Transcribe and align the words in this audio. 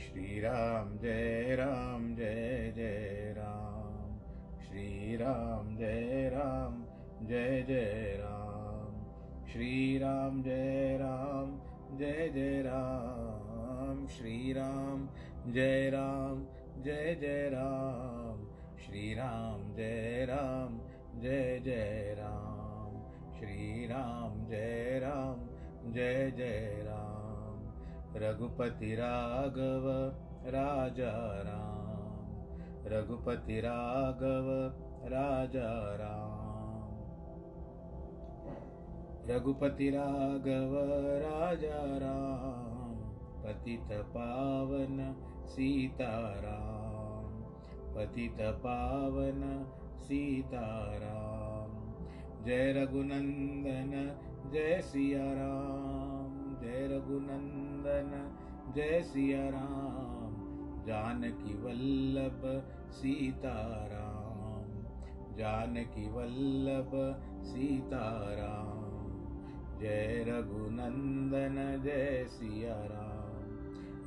श्री 0.00 0.40
राम 0.40 0.96
जय 0.98 1.56
राम 1.58 2.04
जय 2.14 2.72
जय 2.76 3.34
राम 3.36 4.14
श्री 4.60 5.16
राम 5.16 5.76
जय 5.76 6.30
राम 6.34 6.84
जय 7.28 7.64
जय 7.68 8.16
राम 8.20 8.94
श्री 9.52 9.98
राम 9.98 10.42
जय 10.42 10.96
राम 11.00 11.52
जय 11.98 12.28
जय 12.34 12.62
राम 12.62 14.06
श्री 14.06 14.52
राम 14.52 15.06
जय 15.52 15.90
राम 15.90 16.44
जय 16.84 17.14
जय 17.20 17.48
राम 17.52 18.46
श्री 18.86 19.14
राम 19.14 19.72
जय 19.76 20.26
राम 20.28 20.80
जय 21.20 21.60
जय 21.64 22.14
राम 22.18 22.98
श्री 23.38 23.86
राम 23.86 24.44
जय 24.46 24.98
राम 25.02 25.48
जय 25.92 26.30
जय 26.36 26.82
राम 26.86 27.09
रघुपति 28.16 28.94
राघव 28.94 29.86
राजा 30.50 31.42
राम। 31.42 32.26
रघुपति 32.86 33.60
राघव 33.60 34.74
राजा 35.08 35.96
राम। 35.96 36.50
रघुपति 39.30 39.90
राघव 39.90 40.76
राजा 41.02 41.98
राम। 41.98 42.94
पतित 43.42 43.88
पावन 43.92 45.14
सीताराम 45.46 46.90
पतित 47.94 48.36
पावन 48.40 49.66
सीताराम 50.00 51.40
जय 52.44 52.72
रघुनंदन, 52.72 54.16
जय 54.50 54.80
सिया 54.82 55.32
राम। 55.32 55.99
रघुनंदन, 57.10 58.36
जय 58.74 59.02
सिया 59.02 59.48
राम। 59.48 60.36
जानकी 60.86 61.62
वल्लभ 61.62 62.64
सीताराम 62.90 64.84
जानकी 65.36 66.10
वल्लभ 66.10 66.90
सीताराम 67.44 69.80
जय 69.80 70.24
रघुनंदन, 70.28 71.80
जय 71.84 72.24
सिया 72.28 72.74
राम। 72.74 73.46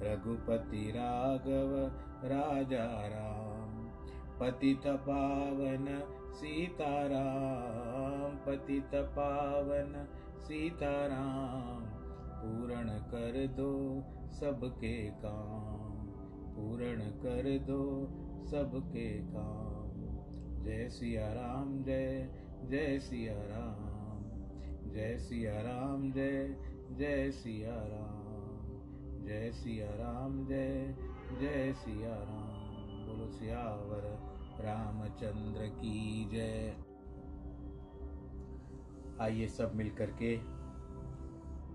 रघुपति 0.02 0.94
राघव, 0.96 1.92
राजा 2.30 3.08
राम। 3.08 3.90
पतित 4.40 4.88
पावन 4.88 6.04
सीताराम 6.34 8.36
पतित 8.36 8.96
पावन 8.96 10.08
सीताराम 10.40 11.93
पूर्ण 12.46 12.90
कर 12.90 13.48
दो 13.48 14.02
सबके 14.32 15.10
काम। 15.10 15.94
पूर्ण 16.56 17.00
कर 17.02 17.60
दो 17.60 18.08
सबके 18.46 19.20
काम। 19.20 19.74
जय 20.64 20.90
सिया 20.90 21.34
राम, 21.34 21.84
जय 21.84 22.30
जय 22.66 23.00
सिया 23.00 23.34
राम। 23.36 23.94
जय 24.92 25.18
सिया 25.18 25.62
राम, 25.62 26.12
जय 26.12 26.58
जय 26.92 27.32
सिया 27.32 27.76
राम। 27.76 28.24
जय 29.26 29.52
सिया 29.52 29.90
राम, 29.90 30.46
जय 30.48 30.96
जय 31.40 31.74
सिया 31.74 32.16
राम। 32.16 32.64
बोलो 33.08 33.28
सियावर 33.28 34.34
रामचंद्र 34.66 35.68
की 35.68 36.30
जय। 36.30 36.76
आइए 39.22 39.48
सब 39.48 39.76
मिल 39.76 39.90
करके 39.90 40.53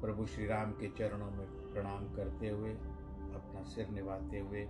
प्रभु 0.00 0.26
श्री 0.26 0.46
राम 0.46 0.72
के 0.72 0.88
चरणों 0.88 1.30
में 1.30 1.46
प्रणाम 1.72 2.04
करते 2.14 2.48
हुए, 2.48 2.70
अपना 2.70 3.62
सिर 3.64 3.88
निभाते 3.88 4.38
हुए, 4.38 4.64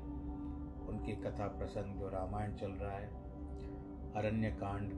उनकी 0.88 1.12
कथा 1.16 1.46
प्रसंग 1.48 2.00
जो 2.00 2.08
रामायण 2.08 2.54
चल 2.54 2.70
रहा 2.72 2.92
है 2.92 3.08
अरण्य 4.16 4.50
कांड 4.52 4.90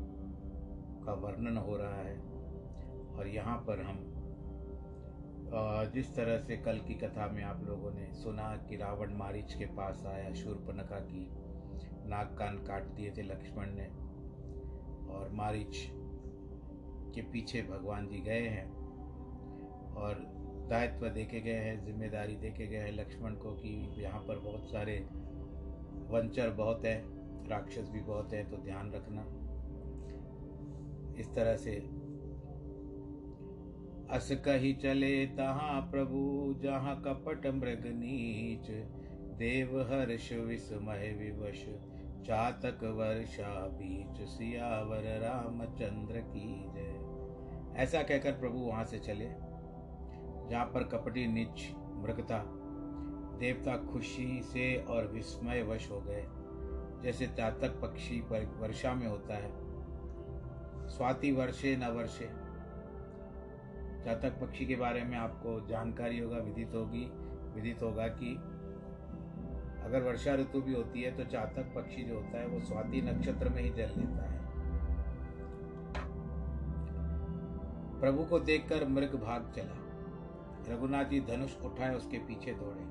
का 1.05 1.12
वर्णन 1.12 1.56
हो 1.56 1.77
रहा 1.77 1.97
है, 1.97 2.17
और 3.11 3.29
यहाँ 3.29 3.56
पर 3.69 3.82
हम 3.82 4.06
जिस 5.94 6.15
तरह 6.17 6.38
से 6.38 6.56
कल 6.56 6.79
की 6.79 6.94
कथा 6.94 7.27
में 7.27 7.43
आप 7.44 7.62
लोगों 7.65 7.91
ने 7.91 8.06
सुना 8.12 8.56
कि 8.69 8.77
रावण 8.77 9.17
मारिच 9.17 9.55
के 9.55 9.67
पास 9.67 10.05
आया, 10.06 10.32
शूर्पनखा 10.35 10.99
की 11.00 11.29
नाक 12.09 12.37
कान 12.38 12.59
काट 12.59 12.85
दिए 12.87 13.11
थे 13.17 13.23
लक्ष्मण 13.23 13.75
ने, 13.75 13.87
और 15.12 15.31
मारिच 15.32 15.87
के 17.15 17.23
पीछे 17.23 17.62
भगवान 17.62 18.06
जी 18.09 18.21
गए 18.21 18.47
हैं 18.49 18.80
और 20.00 20.26
दायित्व 20.70 21.08
देखे 21.08 21.41
गए 21.41 21.52
हैं, 21.52 21.85
ज़िम्मेदारी 21.85 22.37
देखे 22.37 22.67
गए 22.67 22.76
हैं 22.76 22.93
लक्ष्मण 22.93 23.35
को 23.35 23.52
कि 23.52 24.02
यहाँ 24.02 24.20
पर 24.20 24.38
बहुत 24.38 24.70
सारे 24.70 24.99
वंचर 26.11 26.50
बहुत 26.50 26.85
हैं, 26.85 27.02
राक्षस 27.49 27.88
भी 27.88 28.00
बहुत 28.00 28.32
हैं 28.32 28.49
तो 28.50 28.56
ध्यान 28.56 28.93
रखना। 28.93 29.23
इस 31.20 31.35
तरह 31.35 31.56
से 31.56 31.75
अस 34.11 34.31
कही 34.44 34.73
चले 34.75 35.26
तहाँ 35.26 35.81
प्रभु, 35.81 36.55
जहाँ 36.62 36.96
कपट 37.03 37.46
मृग 37.46 37.87
नीच। 37.87 38.70
देव 39.38 39.81
हर्ष 39.82 40.32
विस्मय 40.32 41.11
विवश, 41.19 41.64
चातक 42.26 42.82
वर्षा 42.96 43.53
बीच। 43.76 44.20
सियावर 44.29 45.05
रामचंद्र 45.20 46.20
की 46.26 46.49
जय। 46.75 47.82
ऐसा 47.82 48.03
कहकर 48.03 48.32
प्रभु 48.32 48.58
वहाँ 48.58 48.85
से 48.85 48.99
चले। 48.99 49.29
जहाँ 50.50 50.67
पर 50.67 50.85
कपटी 50.85 51.26
नीच 51.26 51.75
मृगता, 51.76 52.44
देवता 53.38 53.76
खुशी 53.76 54.43
से 54.43 54.76
और 54.76 55.06
विस्मय 55.06 55.62
वश 55.62 55.91
हो 55.91 56.00
गए। 56.00 56.26
जैसे 57.02 57.26
चातक 57.26 57.81
पक्षी 57.81 58.20
पर 58.20 58.58
वर्षा 58.58 58.94
में 58.94 59.06
होता 59.06 59.35
है। 59.35 59.52
स्वाति 60.88 61.32
वर्षे 61.32 61.76
न 61.76 61.87
वर्षे। 61.87 62.26
चातक 64.05 64.41
पक्षी 64.41 64.67
के 64.67 64.76
बारे 64.76 65.05
में 65.05 65.19
आपको 65.19 65.67
जानकारी 65.67 66.19
होगा, 66.19 66.37
विदित 66.37 66.75
होगी, 66.75 67.11
विदित 67.55 67.82
होगा 67.82 68.08
कि 68.08 68.35
अगर 69.85 70.03
वर्षा 70.03 70.35
ऋतु 70.35 70.61
भी 70.61 70.75
होती 70.75 71.03
है 71.03 71.17
तो 71.17 71.25
चातक 71.25 71.75
पक्षी 71.75 72.03
जो 72.03 72.14
होता 72.14 72.41
है 72.41 72.46
वो 72.46 72.61
स्वाति 72.61 73.03
नक्षत्र 73.03 73.49
में 73.49 73.62
ही 73.62 73.70
जल 73.70 73.91
लेता 73.96 74.31
है। 74.31 74.41
प्रभु 78.00 78.25
को 78.25 78.38
देखकर 78.38 78.88
मृग 78.88 79.14
भाग 79.14 79.53
चला। 79.56 79.90
रघुनाथ 80.69 81.05
जी 81.05 81.21
धनुष 81.21 81.57
उठाए 81.62 81.95
उसके 81.95 82.19
पीछे 82.19 82.53
दौड़े। 82.53 82.85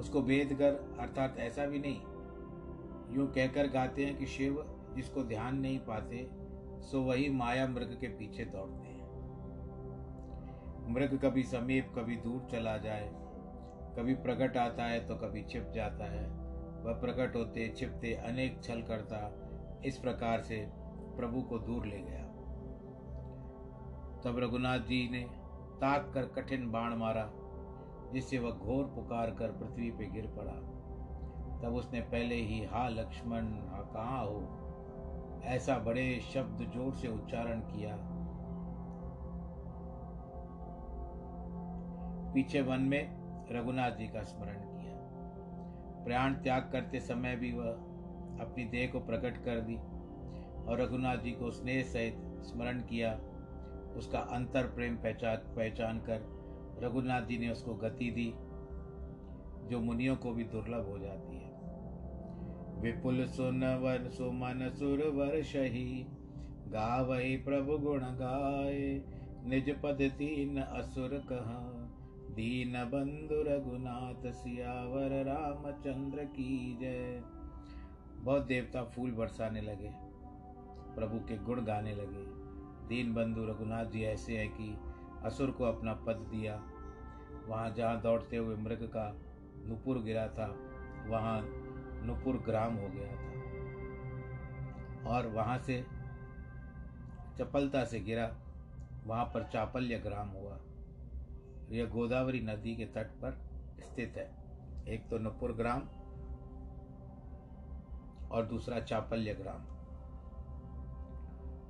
उसको 0.00 0.22
भेद 0.22 0.52
कर, 0.52 0.96
अर्थात 1.00 1.38
ऐसा 1.38 1.66
भी 1.66 1.78
नहीं, 1.78 2.00
यूँ 3.16 3.26
कहकर 3.32 3.66
गाते 3.66 4.04
हैं 4.04 4.16
कि 4.16 4.26
शिव 4.26 4.64
जिसको 4.96 5.22
ध्यान 5.22 5.58
नहीं 5.58 5.78
पाते, 5.78 6.28
सो 6.82 7.00
वही 7.02 7.28
माया 7.30 7.66
मृग 7.66 7.96
के 8.00 8.08
पीछे 8.08 8.44
दौड़ते 8.44 8.88
हैं। 8.88 8.92
मृग 10.88 11.18
कभी 11.22 11.42
समीप, 11.42 11.92
कभी 11.96 12.16
दूर 12.16 12.46
चला 12.50 12.76
जाए, 12.78 13.10
कभी 13.98 14.14
प्रकट 14.14 14.56
आता 14.56 14.84
है 14.84 15.06
तो 15.08 15.16
कभी 15.16 15.42
छिप 15.42 15.70
जाता 15.74 16.04
है। 16.04 16.26
वह 16.84 16.92
प्रकट 16.92 17.36
होते, 17.36 17.68
छिपते 17.76 18.12
अनेक 18.14 18.62
छल 18.62 18.82
करता, 18.82 19.18
इस 19.84 19.98
प्रकार 19.98 20.40
से 20.40 20.56
प्रभु 21.16 21.42
को 21.42 21.58
दूर 21.58 21.86
ले 21.86 22.00
गया। 22.00 22.22
तब 24.22 24.38
रघुनाथ 24.38 24.78
जी 24.78 25.08
ने 25.12 25.26
ताक 25.80 26.10
कर 26.14 26.24
कठिन 26.26 26.70
बाण 26.70 26.94
मारा, 26.94 27.30
जिससे 28.12 28.38
वह 28.38 28.50
घोर 28.50 28.84
पुकार 28.84 29.30
कर 29.30 29.52
पृथ्वी 29.52 29.90
पे 29.90 30.06
गिर 30.06 30.26
पड़ा। 30.26 30.52
तब 31.62 31.74
उसने 31.74 32.00
पहले 32.00 32.34
ही, 32.34 32.64
हा 32.64 32.88
लक्ष्मण 32.88 33.44
हा 33.44 33.80
कहाँ 33.94 34.24
हो? 34.24 34.60
ऐसा 35.44 35.78
बड़े 35.78 36.20
शब्द 36.20 36.72
ज़ोर 36.74 36.94
से 36.94 37.08
उच्चारण 37.08 37.60
किया। 37.60 37.96
पीछे 42.34 42.60
वन 42.62 42.80
में 42.80 43.24
रघुनाथ 43.50 43.90
जी 43.90 44.08
का 44.08 44.22
स्मरण 44.22 44.58
किया। 44.58 44.94
प्राण 46.04 46.34
त्याग 46.34 46.70
करते 46.72 47.00
समय 47.00 47.36
भी 47.36 47.52
वह 47.52 47.70
अपनी 48.40 48.64
देह 48.64 48.90
को 48.92 49.00
प्रकट 49.00 49.44
कर 49.44 49.60
दी 49.60 49.76
और 50.64 50.80
रघुनाथ 50.80 51.16
जी 51.16 51.30
को 51.30 51.50
स्नेह 51.50 51.82
सहित 51.82 52.16
स्मरण 52.42 52.80
किया। 52.80 53.18
उसका 53.96 54.18
अंतर 54.32 54.66
प्रेम 54.66 54.96
पहचान 54.96 55.36
पहचान 55.56 55.98
कर 56.00 56.32
रघुनाथ 56.82 57.22
जी 57.22 57.38
ने 57.38 57.50
उसको 57.50 57.74
गति 57.74 58.10
दी, 58.10 58.32
जो 59.68 59.80
मुनियों 59.80 60.16
को 60.16 60.32
भी 60.32 60.44
दुर्लभ 60.44 60.88
हो 60.88 60.98
जाती 60.98 61.36
है। 61.36 61.52
विपुल 62.82 63.24
सुन 63.26 63.64
वर 63.82 64.08
सुमन 64.10 64.68
सुर 64.74 65.04
वर 65.10 65.42
शही, 65.42 66.06
गावही 66.68 67.36
प्रभु 67.36 67.78
गुण 67.78 68.00
गाय 68.16 68.80
निज 69.46 69.70
पद 69.82 69.98
तीन 70.18 70.60
असुर 70.60 71.18
कहा। 71.28 71.60
दीन 72.30 72.72
बंधु 72.84 73.42
रघुनाथ 73.42 74.30
सियावर, 74.32 75.12
रामचंद्र 75.24 76.24
की 76.30 76.76
जय। 76.80 77.22
बहुत 78.18 78.46
देवता 78.46 78.82
फूल 78.84 79.10
बरसाने 79.12 79.60
लगे, 79.60 79.90
प्रभु 80.96 81.18
के 81.18 81.36
गुण 81.44 81.64
गाने 81.64 81.94
लगे। 81.94 82.33
दीन 82.88 83.14
बंधु 83.14 83.44
रघुनाथ 83.44 83.84
जी 83.84 84.02
ऐसे 84.02 84.38
है 84.38 84.48
कि 84.48 84.78
असुर 85.24 85.50
को 85.50 85.64
अपना 85.64 85.94
पद 85.94 86.16
दिया। 86.16 86.62
वहाँ 87.46 87.70
जहाँ 87.70 88.00
दौड़ते 88.00 88.36
हुए 88.36 88.56
मृग 88.56 88.82
का 88.82 89.16
नुपुर 89.66 89.98
गिरा 89.98 90.28
था, 90.28 90.46
वहाँ 91.06 91.40
नुपुर 92.04 92.36
ग्राम 92.36 92.74
हो 92.74 92.88
गया 92.88 93.12
था। 93.12 93.34
और 95.10 95.26
वहाँ 95.26 95.58
से 95.58 95.86
चपलता 97.38 97.84
से 97.84 98.00
गिरा, 98.00 98.36
वहाँ 99.04 99.24
पर 99.24 99.44
चापल्य 99.44 99.98
ग्राम 99.98 100.28
हुआ। 100.28 100.58
यह 101.70 101.86
गोदावरी 101.86 102.40
नदी 102.40 102.76
के 102.76 102.84
तट 102.84 103.06
पर 103.06 103.40
स्थित 103.80 104.14
है। 104.16 104.44
एक 104.88 105.08
तो 105.08 105.18
नुपुर 105.18 105.52
ग्राम 105.52 105.80
और 108.28 108.46
दूसरा 108.46 108.80
चापल्य 108.80 109.34
ग्राम। 109.34 109.74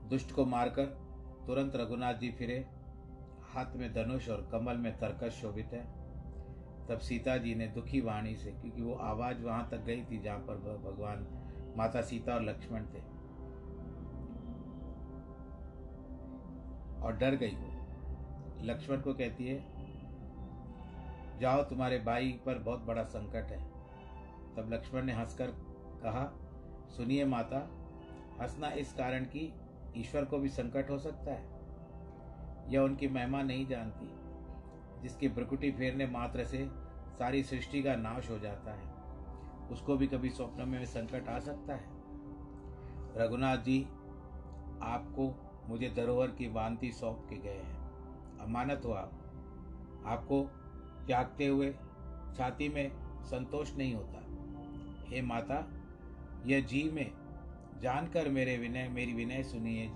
दुष्ट 0.08 0.32
को 0.32 0.44
मारकर 0.44 1.03
तुरंत 1.46 1.76
रघुनाथ 1.76 2.14
जी 2.14 2.30
फिरे। 2.30 2.68
हाथ 3.52 3.76
में 3.76 3.94
धनुष 3.94 4.28
और 4.28 4.48
कमल 4.52 4.76
में 4.76 4.98
तरकश 4.98 5.32
शोभित 5.32 5.66
है। 5.66 6.04
तब 6.88 6.98
सीता 6.98 7.36
जी 7.36 7.54
ने 7.54 7.68
दुखी 7.68 8.00
वाणी 8.00 8.36
से, 8.36 8.50
क्योंकि 8.50 8.82
वो 8.82 8.94
आवाज़ 8.94 9.42
वहाँ 9.42 9.68
तक 9.70 9.78
गई 9.78 10.04
थी 10.04 10.18
जहाँ 10.18 10.38
पर 10.38 10.54
भगवान 10.54 11.26
माता 11.76 12.02
सीता 12.02 12.34
और 12.34 12.42
लक्ष्मण 12.42 12.82
थे। 12.82 13.14
और 17.02 17.16
डर 17.20 17.34
गई 17.34 17.50
वो। 17.50 17.74
लक्ष्मण 18.62 19.00
को 19.00 19.14
कहती 19.14 19.46
है, 19.46 19.74
जाओ, 21.40 21.62
तुम्हारे 21.62 21.98
भाई 21.98 22.40
पर 22.46 22.58
बहुत 22.58 22.80
बड़ा 22.80 23.02
संकट 23.02 23.44
है। 23.44 23.58
तब 24.56 24.70
लक्ष्मण 24.72 25.02
ने 25.02 25.12
हंसकर 25.12 25.46
कहा, 26.02 26.32
सुनिए 26.96 27.24
माता, 27.24 27.58
हंसना 28.40 28.68
इस 28.68 28.92
कारण 28.92 29.24
कि 29.24 29.52
ईश्वर 29.96 30.24
को 30.24 30.38
भी 30.38 30.48
संकट 30.48 30.90
हो 30.90 30.98
सकता 30.98 31.32
है 31.32 31.54
यह 32.72 32.80
उनकी 32.80 33.08
महिमा 33.08 33.42
नहीं 33.42 33.66
जानती, 33.66 34.10
जिसकी 35.02 35.28
प्रकृति 35.28 35.70
फेरने 35.70 36.06
मात्र 36.06 36.44
से 36.44 36.68
सारी 37.18 37.42
सृष्टि 37.42 37.82
का 37.82 37.96
नाश 37.96 38.30
हो 38.30 38.38
जाता 38.38 38.72
है। 38.72 38.94
उसको 39.68 39.96
भी 39.96 40.06
कभी 40.06 40.30
स्वप्न 40.30 40.68
में 40.68 40.84
संकट 40.84 41.28
आ 41.28 41.38
सकता 41.38 41.74
है। 41.74 41.84
रघुनाथ 43.16 43.56
जी, 43.56 43.82
आपको 44.82 45.50
मुझे 45.66 45.90
धरोहर 45.90 46.30
की 46.30 46.48
बांति 46.48 46.92
सौंप 46.92 47.26
के 47.30 47.36
गए 47.36 47.58
हैं। 47.58 47.78
अमानत 48.38 48.82
हो 48.84 48.92
आप। 48.92 49.12
आपको 50.06 50.42
त्यागते 51.06 51.46
हुए 51.46 51.74
छाती 52.36 52.68
में 52.68 52.92
संतोष 53.24 53.76
नहीं 53.76 53.94
होता। 53.94 54.24
हे 55.08 55.22
माता, 55.22 55.68
यह 56.46 56.60
जी 56.60 56.90
में 56.90 57.23
जानकर 57.84 58.28
मेरे 58.28 58.56
विनय, 58.56 58.88
मेरी 58.88 59.12
विनय 59.12 59.42
सुनिए। 59.42 59.90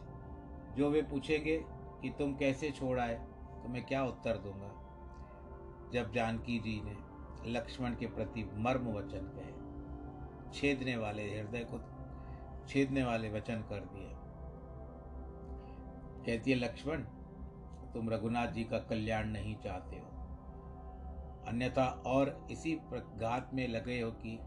जो 0.76 0.90
वे 0.90 1.02
पूछेंगे 1.02 1.64
कि 2.02 2.10
तुम 2.10 2.34
कैसे 2.34 2.70
छोड़ 2.70 3.00
आए 3.00 3.14
तो 3.62 3.68
मैं 3.68 3.86
क्या 3.86 4.04
उत्तर 4.04 4.36
दूँगा? 4.36 4.68
जब 5.92 6.12
जानकी 6.12 6.58
जी 6.58 6.82
ने 6.84 6.96
लक्ष्मण 7.50 7.94
के 7.94 8.06
प्रति 8.06 8.50
मर्म 8.54 8.88
वचन 8.88 9.32
कहे, 9.36 9.52
छेदने 10.52 10.96
वाले 10.96 11.38
हृदय 11.38 11.66
को, 11.70 11.80
छेदने 12.68 13.04
वाले 13.04 13.30
वचन 13.30 13.56
कर 13.56 13.80
दिए। 13.80 14.10
कहती 16.26 16.50
है, 16.50 16.56
लक्ष्मण, 16.56 17.02
तुम 17.94 18.10
रघुनाथ 18.10 18.46
जी 18.46 18.64
का 18.64 18.78
कल्याण 18.78 19.26
नहीं 19.26 19.56
चाहते 19.56 19.96
हो। 19.96 20.06
अन्यथा 21.48 22.02
और 22.06 22.48
इसी 22.50 22.76
घात 23.16 23.50
में 23.54 23.68
लगे 23.68 24.00
हो 24.00 24.10
कि 24.10 24.38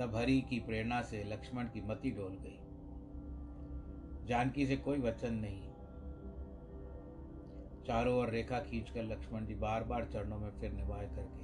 तब 0.00 0.16
हरि 0.16 0.40
की 0.40 0.60
प्रेरणा 0.60 1.02
से 1.02 1.24
लक्ष्मण 1.24 1.64
की 1.64 1.80
मति 1.80 2.10
डोल 2.10 2.38
गई। 2.40 2.58
जानकी 4.26 4.66
से 4.66 4.76
कोई 4.76 4.98
वचन 4.98 5.34
नहीं। 5.34 5.70
चारों 7.84 8.18
ओर 8.18 8.28
रेखा 8.28 8.58
खींचकर 8.58 9.02
लक्ष्मण 9.02 9.46
जी 9.46 9.54
बार 9.54 9.84
बार 9.84 10.04
चरणों 10.04 10.38
में 10.38 10.50
फिर 10.60 10.72
निभाए 10.72 11.06
करके 11.06 11.40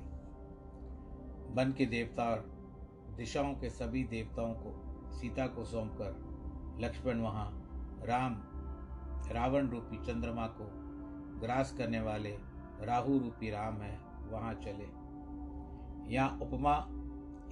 वन 1.52 1.72
के 1.72 1.86
देवता 1.86 2.25
और 2.25 2.38
दिशाओं 3.16 3.54
के 3.54 3.70
सभी 3.70 4.04
देवताओं 4.04 4.54
को, 4.54 4.82
सीता 5.12 5.46
को 5.46 5.64
सौंपकर 5.64 6.78
लक्ष्मण 6.80 7.20
वहाँ 7.20 7.62
राम, 8.04 8.42
रावण 9.32 9.68
रूपी 9.68 9.96
चंद्रमा 9.96 10.46
को 10.46 10.70
ग्रास 11.40 11.75
करने 11.78 12.00
वाले 12.00 12.38
राहु 12.80 13.18
रूपी 13.18 13.50
राम 13.50 13.76
है, 13.76 13.98
वहाँ 14.30 14.54
चले। 14.54 14.88
यहाँ 16.14 16.38
उपमा 16.38 16.76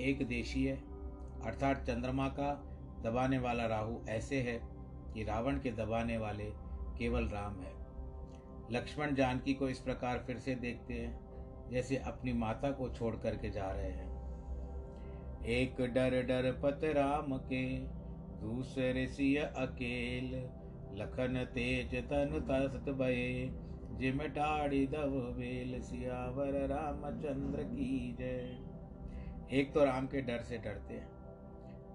एक 0.00 0.28
देशी 0.28 0.64
है। 0.64 0.93
अर्थात 1.44 1.82
चंद्रमा 1.82 2.28
का 2.28 2.52
दबाने 3.02 3.38
वाला 3.38 3.66
राहु 3.66 3.96
ऐसे 4.08 4.40
है 4.40 4.60
कि 5.14 5.24
रावण 5.24 5.60
के 5.60 5.70
दबाने 5.70 6.18
वाले 6.18 6.50
केवल 6.98 7.28
राम 7.28 7.60
है। 7.60 7.72
लक्ष्मण 8.70 9.14
जानकी 9.14 9.54
को 9.54 9.68
इस 9.68 9.78
प्रकार 9.78 10.18
फिर 10.18 10.38
से 10.38 10.54
देखते 10.54 10.94
हैं, 10.94 11.20
जैसे 11.70 11.96
अपनी 11.96 12.32
माता 12.32 12.70
को 12.70 12.88
छोड़ 12.88 13.16
करके 13.16 13.50
जा 13.50 13.70
रहे 13.70 13.90
हैं। 13.90 14.14
एक 15.44 15.80
डर 15.80 16.22
डर 16.22 16.52
पत 16.52 16.80
राम 16.84 17.38
के, 17.38 17.78
दूसरे 18.40 19.06
सिय 19.06 19.38
अकेल। 19.38 20.50
लखन 21.00 21.44
तेज 21.54 21.94
तन 21.94 22.40
तस्त 22.50 22.90
भये 22.90 23.50
जिम 23.92 24.18
टाड़ी 24.18 24.86
दव 24.86 25.10
बेल। 25.10 25.80
सियावर 25.82 26.66
रामचंद्र 26.68 27.62
की 27.62 28.16
जय। 28.18 28.58
एक 29.52 29.72
तो 29.74 29.84
राम 29.84 30.06
के 30.06 30.20
डर 30.20 30.42
से 30.42 30.58
डरते 30.58 30.94
हैं। 30.94 31.13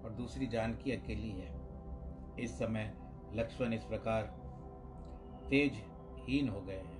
और 0.04 0.10
दूसरी 0.10 0.46
जानकी 0.46 0.92
अकेली 0.92 1.30
है। 1.30 1.52
इस 2.38 2.58
समय 2.58 2.92
लक्ष्मण 3.34 3.72
इस 3.72 3.84
प्रकार 3.84 4.22
तेज 5.50 5.82
हीन 6.18 6.48
हो 6.48 6.60
गए 6.60 6.76
हैं। 6.76 6.98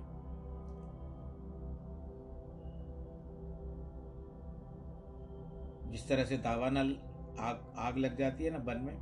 जिस 5.91 6.07
तरह 6.07 6.25
से 6.25 6.37
दावानल 6.37 6.97
आग 7.39 7.73
आग 7.77 7.97
लग 7.97 8.17
जाती 8.17 8.43
है 8.43 8.49
ना 8.49 8.57
वन 8.57 8.77
में 8.77 8.95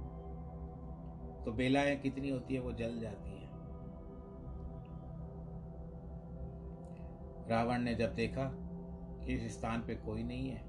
तो 1.46 1.52
बेलाएँ 1.52 1.96
कितनी 1.96 2.30
होती 2.30 2.54
है 2.54 2.60
वो 2.60 2.72
जल 2.72 3.00
जाती 3.00 3.32
है। 3.32 3.48
रावण 7.50 7.82
ने 7.82 7.96
जब 7.96 8.16
देखा 8.16 8.44
कि 9.24 9.34
इस 9.34 9.54
स्थान 9.54 9.82
पे 9.82 9.96
कोई 9.96 10.24
नहीं 10.24 10.50
है 10.50 10.69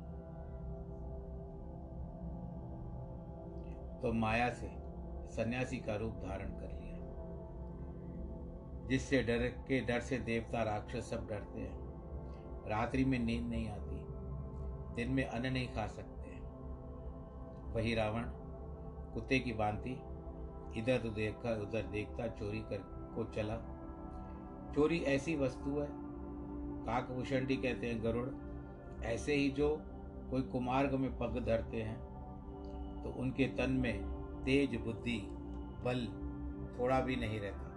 तो 4.03 4.13
माया 4.13 4.51
से 4.51 4.69
सन्यासी 5.37 5.77
का 5.77 5.97
रूप 5.97 6.13
धारण 6.13 6.49
कर 6.49 6.73
लिया, 6.73 6.99
जिससे 8.89 9.23
डर 9.23 9.47
के 9.69 9.81
डर 9.81 10.01
से 10.01 10.19
देवता 10.19 10.63
राक्षस 10.63 11.11
सब 11.11 11.27
डरते 11.29 11.61
हैं। 11.61 12.69
रात्रि 12.69 13.05
में 13.05 13.19
नींद 13.19 13.47
नहीं 13.47 13.69
आती, 13.69 13.97
दिन 14.95 15.11
में 15.11 15.25
अन्न 15.25 15.53
नहीं 15.53 15.69
खा 15.69 15.87
सकते। 15.87 16.19
वही 17.73 17.95
रावण, 17.95 18.25
कुत्ते 19.15 19.39
की 19.39 19.53
बांति, 19.53 19.93
इधर 20.77 20.99
तो 20.99 21.09
देखा 21.09 21.63
उधर 21.63 21.83
देखता 21.83 22.27
चोरी 22.27 22.61
कर, 22.61 22.79
को 23.15 23.25
चला। 23.25 23.57
चोरी 24.75 24.99
ऐसी 24.99 25.37
वस्तु 25.37 25.71
है, 25.81 25.87
काकभूषणी 26.87 27.57
कहते 27.57 27.87
हैं, 27.87 28.03
गरुड़, 28.05 28.29
ऐसे 29.05 29.35
ही 29.35 29.51
जो 29.51 29.83
कोई 30.31 30.43
कुमार्ग 30.43 30.95
में 30.95 31.19
पग 31.19 31.45
धरते 31.47 31.83
हैं 31.83 32.10
तो 33.05 33.11
उनके 33.11 33.47
तन 33.47 33.73
में 33.73 34.05
तेज 34.45 34.77
बुद्धि, 34.77 35.19
बल 35.85 36.07
थोड़ा 36.79 37.01
भी 37.01 37.17
नहीं 37.17 37.41
रहता। 37.41 37.71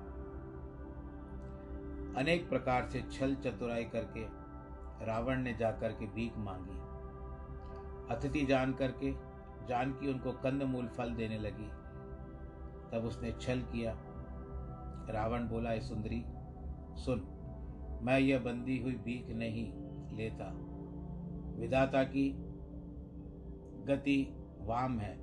अनेक 2.20 2.50
प्रकार 2.50 2.86
से 2.86 3.02
छल 3.12 3.36
चतुराई 3.36 3.84
करके 3.84 4.24
रावण 5.06 5.42
ने 5.42 5.54
जाकर 5.54 5.92
के 5.92 6.06
भीख 6.06 6.38
मांगी। 6.38 6.94
अतिथि 8.16 8.46
जान 8.46 8.74
करके 8.74 9.12
जानकी 9.68 10.14
उनको 10.14 10.32
कंद 10.32 10.64
मूल 10.64 10.88
फल 10.88 11.14
देने 11.14 11.38
लगी। 11.38 11.70
तब 12.92 13.06
उसने 13.06 13.32
छल 13.32 13.62
किया। 13.62 13.98
रावण 15.10 15.48
बोला 15.48 15.80
सुंदरी, 15.80 16.24
सुन, 17.02 17.20
मैं 18.02 18.20
यह 18.20 18.40
बंदी 18.40 18.82
हुई 18.82 18.94
भीख 18.94 19.30
नहीं 19.30 19.74
लेता। 20.18 20.54
विधाता 21.60 22.04
की 22.04 22.36
गति 23.86 24.43
वाम 24.66 25.00
है। 25.00 25.16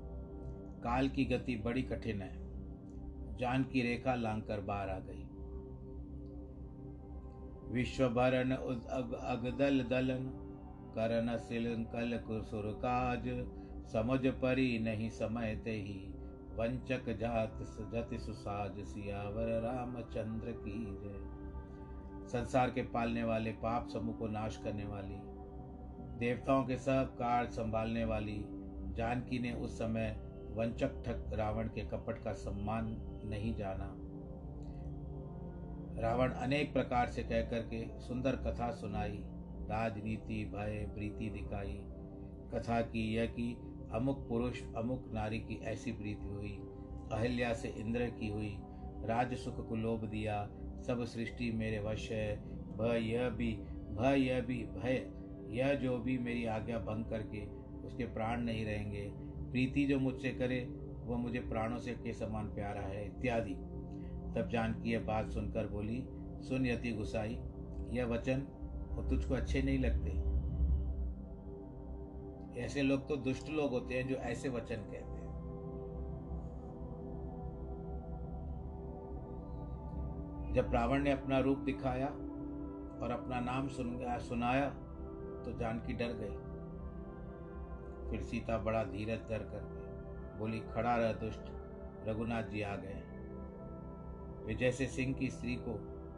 काल 0.82 1.08
की 1.08 1.24
गति 1.24 1.56
बड़ी 1.56 1.82
कठिन 1.82 2.22
है। 2.22 2.38
जान 3.38 3.64
की 3.64 3.82
रेखा 3.82 4.14
लांग 4.14 4.42
कर 4.42 4.60
बाहर 4.60 4.88
आ 4.88 4.98
गई। 4.98 5.26
विश्व 7.72 8.08
भरन 8.08 8.50
अगदल 8.50 9.82
दलन 9.82 10.30
करन 10.94 11.36
सिलंकल 11.38 12.18
कुसुर 12.18 12.62
काज, 12.84 13.28
समझ 13.92 14.26
परी 14.26 14.78
नहीं 14.78 15.08
समय 15.10 15.54
ते 15.56 15.72
ही। 15.72 16.00
वंचक 16.56 17.08
जात 17.16 17.58
जति 17.92 18.18
सुसाज, 18.18 18.80
सियावर 18.84 19.60
रामचंद्र 19.60 20.52
की 20.58 20.84
जय। 20.96 22.28
संसार 22.28 22.70
के 22.70 22.82
पालने 22.82 23.24
वाले 23.24 23.52
पाप 23.52 23.88
समूह 23.88 24.14
को 24.14 24.26
नाश 24.28 24.56
करने 24.56 24.84
वाली, 24.84 25.16
देवताओं 26.18 26.64
के 26.64 26.76
सब 26.76 27.14
कार्य 27.16 27.50
संभालने 27.50 28.04
वाली 28.04 28.38
जानकी 29.00 29.38
ने 29.38 29.52
उस 29.52 29.78
समय 29.78 30.16
वंचक 30.54 31.02
ठग 31.06 31.30
रावण 31.34 31.68
के 31.68 31.80
कपट 31.80 32.22
का 32.24 32.32
सम्मान 32.32 32.96
नहीं 33.24 33.54
जाना। 33.54 33.96
रावण 36.02 36.30
अनेक 36.30 36.72
प्रकार 36.72 37.06
से 37.06 37.22
कह 37.22 37.42
करके 37.42 38.00
सुंदर 38.00 38.36
कथा 38.36 38.70
सुनाई 38.70 39.22
राजनीति 39.70 40.44
भय, 40.44 40.90
प्रीति 40.94 41.30
दिखाई। 41.30 41.80
कथा 42.54 42.80
की 42.80 43.14
यह 43.14 43.26
कि 43.26 43.56
अमुक 43.92 44.28
पुरुष, 44.28 44.62
अमुक 44.76 45.10
नारी 45.12 45.38
की 45.38 45.60
ऐसी 45.64 45.92
प्रीति 45.92 46.26
हुई, 46.26 46.58
अहिल्या 47.12 47.52
से 47.54 47.68
इंद्र 47.68 48.06
की 48.06 48.28
हुई, 48.28 48.56
राज 49.04 49.34
सुख 49.34 49.68
को 49.68 49.76
लोभ 49.76 50.04
दिया, 50.04 50.48
सब 50.86 51.04
सृष्टि 51.04 51.52
मेरे 51.52 51.78
वश 51.78 52.10
है, 52.12 52.36
भय 52.76 52.98
यह 52.98 53.28
भी, 53.28 53.52
भय 53.98 54.20
यह 54.20 54.40
भी, 54.40 54.64
भय 54.64 55.10
यह 55.58 55.74
जो 55.74 55.98
भी 55.98 56.18
मेरी 56.18 56.44
आज्ञा 56.44 56.78
भंग 56.78 57.04
करके 57.04 57.59
उसके 57.90 58.04
प्राण 58.04 58.40
नहीं 58.40 58.64
रहेंगे। 58.64 59.12
प्रीति 59.50 59.84
जो 59.84 59.98
मुझसे 59.98 60.30
करे, 60.30 60.64
वह 61.04 61.16
मुझे 61.16 61.40
प्राणों 61.40 61.78
से 61.78 61.92
के 61.92 62.12
समान 62.12 62.46
प्यारा 62.46 62.80
है, 62.80 63.06
इत्यादि। 63.06 63.54
तब 64.34 64.48
जानकी 64.52 64.92
यह 64.92 65.00
बात 65.00 65.30
सुनकर 65.30 65.66
बोली, 65.66 66.08
सुन 66.48 66.66
यति 66.66 66.92
गुसाई, 66.92 67.40
यह 67.90 68.06
वचन 68.06 68.46
वो 68.90 69.02
तुझको 69.02 69.34
अच्छे 69.34 69.62
नहीं 69.62 69.78
लगते। 69.78 70.10
ऐसे 72.60 72.82
लोग 72.82 73.08
तो 73.08 73.16
दुष्ट 73.16 73.50
लोग 73.50 73.70
होते 73.70 73.94
हैं 73.94 74.08
जो 74.08 74.14
ऐसे 74.14 74.48
वचन 74.48 74.76
कहते 74.76 74.96
हैं। 74.96 75.20
जब 80.52 80.74
रावण 80.74 81.02
ने 81.02 81.12
अपना 81.12 81.38
रूप 81.38 81.58
दिखाया 81.58 82.06
और 83.02 83.10
अपना 83.10 83.40
नाम 83.40 83.68
सुन, 83.68 84.18
सुनाया 84.18 84.70
तो 85.44 85.58
जानकी 85.58 85.92
डर 85.92 86.12
गई। 86.12 86.49
फिर 88.10 88.22
सीता 88.22 88.58
बड़ा 88.58 88.82
धीरज 88.84 89.28
धर 89.28 89.42
कर 89.44 89.68
बोली, 90.38 90.60
खड़ा 90.72 90.96
रह 90.96 91.12
दुष्ट, 91.12 91.50
रघुनाथ 92.08 92.42
जी 92.42 92.62
आ 92.62 92.74
गए 92.76 93.02
वे 94.46 94.54
जैसे 94.54 94.86
सिंह 94.86 95.14
की 95.14 95.30
स्त्री 95.30 95.54
को 95.56 95.72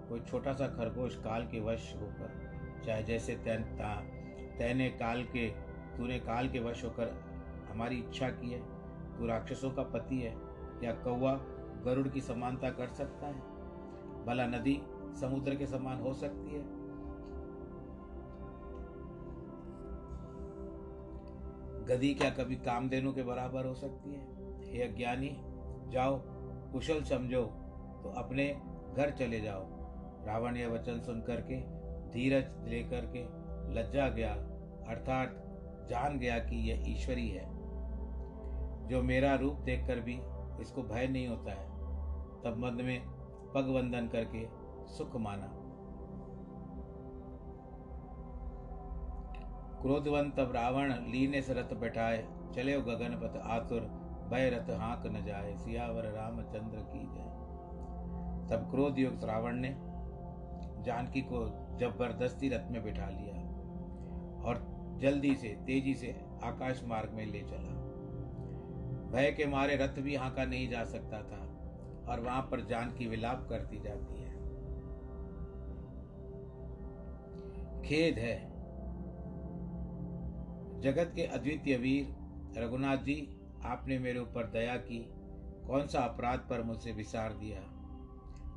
कोई 0.08 0.20
छोटा 0.20 0.52
सा 0.52 0.66
खरगोश 0.66 1.16
काल 1.16 1.46
के 1.46 1.60
वश 1.60 1.94
होकर, 1.96 2.82
चाहे 2.86 3.02
जैसे 3.02 3.34
तैन 3.36 3.62
तैने 4.58 4.88
काल 4.90 5.22
के, 5.24 5.48
तूने 5.96 6.18
काल 6.18 6.48
के 6.48 6.60
वश 6.60 6.84
होकर 6.84 7.14
हमारी 7.70 7.98
इच्छा 7.98 8.28
की 8.30 8.50
है, 8.50 8.60
तू 9.16 9.26
राक्षसों 9.26 9.70
का 9.70 9.82
पति 9.82 10.20
है, 10.20 10.34
क्या 10.80 10.92
कौआ 10.94 11.34
गरुड़ 11.84 12.08
की 12.08 12.20
समानता 12.20 12.70
कर 12.70 12.88
सकता 12.88 13.26
है? 13.26 13.40
भला 14.26 14.46
नदी 14.46 14.80
समुद्र 15.20 15.54
के 15.54 15.66
समान 15.66 16.00
हो 16.00 16.14
सकती 16.14 16.54
है? 16.54 16.81
गदी 21.82 22.14
क्या 22.14 22.30
कभी 22.30 22.56
कामधेनु 22.56 23.12
के 23.12 23.22
बराबर 23.22 23.66
हो 23.66 23.74
सकती 23.74 24.10
है? 24.10 24.20
हे 24.72 24.82
अज्ञानी, 24.82 25.30
जाओ, 25.90 26.20
कुशल 26.72 27.02
समझो 27.02 27.42
तो 28.02 28.12
अपने 28.16 28.62
घर 28.96 29.10
चले 29.10 29.40
जाओ। 29.40 29.66
रावण 30.26 30.56
यह 30.56 30.68
वचन 30.68 31.00
सुन 31.00 31.20
करके 31.20 31.56
धीरज 32.10 32.44
लेकर 32.68 33.06
के 33.16 33.22
लज्जा 33.74 34.08
गया, 34.08 34.32
अर्थात 34.88 35.38
जान 35.90 36.18
गया 36.18 36.38
कि 36.38 36.70
यह 36.70 36.84
ईश्वरी 36.88 37.28
है। 37.28 37.44
जो 38.88 39.02
मेरा 39.02 39.34
रूप 39.34 39.54
देखकर 39.54 40.00
भी 40.00 40.18
इसको 40.62 40.82
भय 40.82 41.06
नहीं 41.06 41.28
होता 41.28 41.52
है, 41.52 41.66
तब 42.42 42.54
मद 42.58 42.72
में 42.72 43.00
पग 43.54 43.68
वंदन 43.68 44.08
करके 44.08 44.46
सुख 44.92 45.16
माना। 45.16 45.58
क्रोधवंत 49.82 50.38
रावण 50.38 50.92
लीने 50.92 51.42
से 51.42 51.54
रथ 51.54 51.74
बैठाए। 51.74 52.26
चले 52.54 52.80
गगन 52.80 53.20
पथ 53.22 53.36
आतुर, 53.36 53.80
भय 54.30 54.50
रथ 54.50 54.70
हाँक 54.70 55.06
न 55.06 55.24
जाए। 55.24 55.56
सियावर 55.56 56.04
रामचंद्र 56.04 56.78
की 56.78 57.00
जय। 57.00 57.42
तब 58.50 58.70
क्रोध 58.70 58.98
युक्त 58.98 59.24
रावण 59.24 59.54
ने 59.54 59.68
जानकी 60.82 61.20
को 61.20 61.44
ज़बरदस्ती 61.80 62.48
रथ 62.48 62.70
में 62.70 62.84
बिठा 62.84 63.08
लिया 63.08 63.34
और 64.42 64.72
जल्दी 65.00 65.34
से, 65.34 65.48
तेज़ी 65.48 65.94
से 65.94 66.20
आकाश 66.44 66.84
मार्ग 66.84 67.10
में 67.10 67.26
ले 67.26 67.40
चला। 67.40 67.80
भय 69.12 69.32
के 69.32 69.46
मारे 69.46 69.76
रथ 69.76 70.00
भी 70.00 70.14
हाँका 70.14 70.44
नहीं 70.44 70.68
जा 70.68 70.84
सकता 70.84 71.22
था 71.22 71.48
और 72.12 72.20
वहाँ 72.20 72.42
पर 72.42 72.60
जान 72.60 72.90
की 72.90 73.06
विलाप 73.06 73.46
करती 73.48 73.80
जाती 73.80 74.22
है। 74.22 74.32
खेद 77.82 78.18
है 78.18 78.51
जगत 80.82 81.12
के 81.16 81.22
अद्वितीय 81.22 81.76
वीर, 81.76 82.16
रघुनाथ 82.60 82.96
जी, 82.96 83.40
आपने 83.64 83.98
मेरे 83.98 84.20
ऊपर 84.20 84.46
दया 84.46 84.76
की। 84.76 85.10
कौन 85.66 85.86
सा 85.86 86.00
अपराध 86.00 86.38
पर 86.38 86.62
मुझसे 86.62 86.92
विसार 86.92 87.32
दिया? 87.32 87.60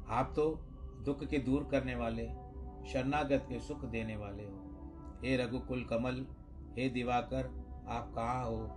आप 0.10 0.34
तो 0.36 0.60
दुख 1.06 1.26
के 1.26 1.38
दूर 1.38 1.68
करने 1.72 1.96
वाले, 1.96 2.26
शरणागत 2.90 3.46
के 3.50 3.60
सुख 3.60 3.86
देने 3.86 4.16
वाले 4.16 4.44
हो। 4.44 4.62
हे 5.24 5.38
रघुकुल 5.38 5.84
कमल, 5.84 6.26
हे 6.78 6.90
दिवाकर, 6.90 7.46
आप 7.88 8.14
कहाँ 8.16 8.46
हो? 8.46 8.76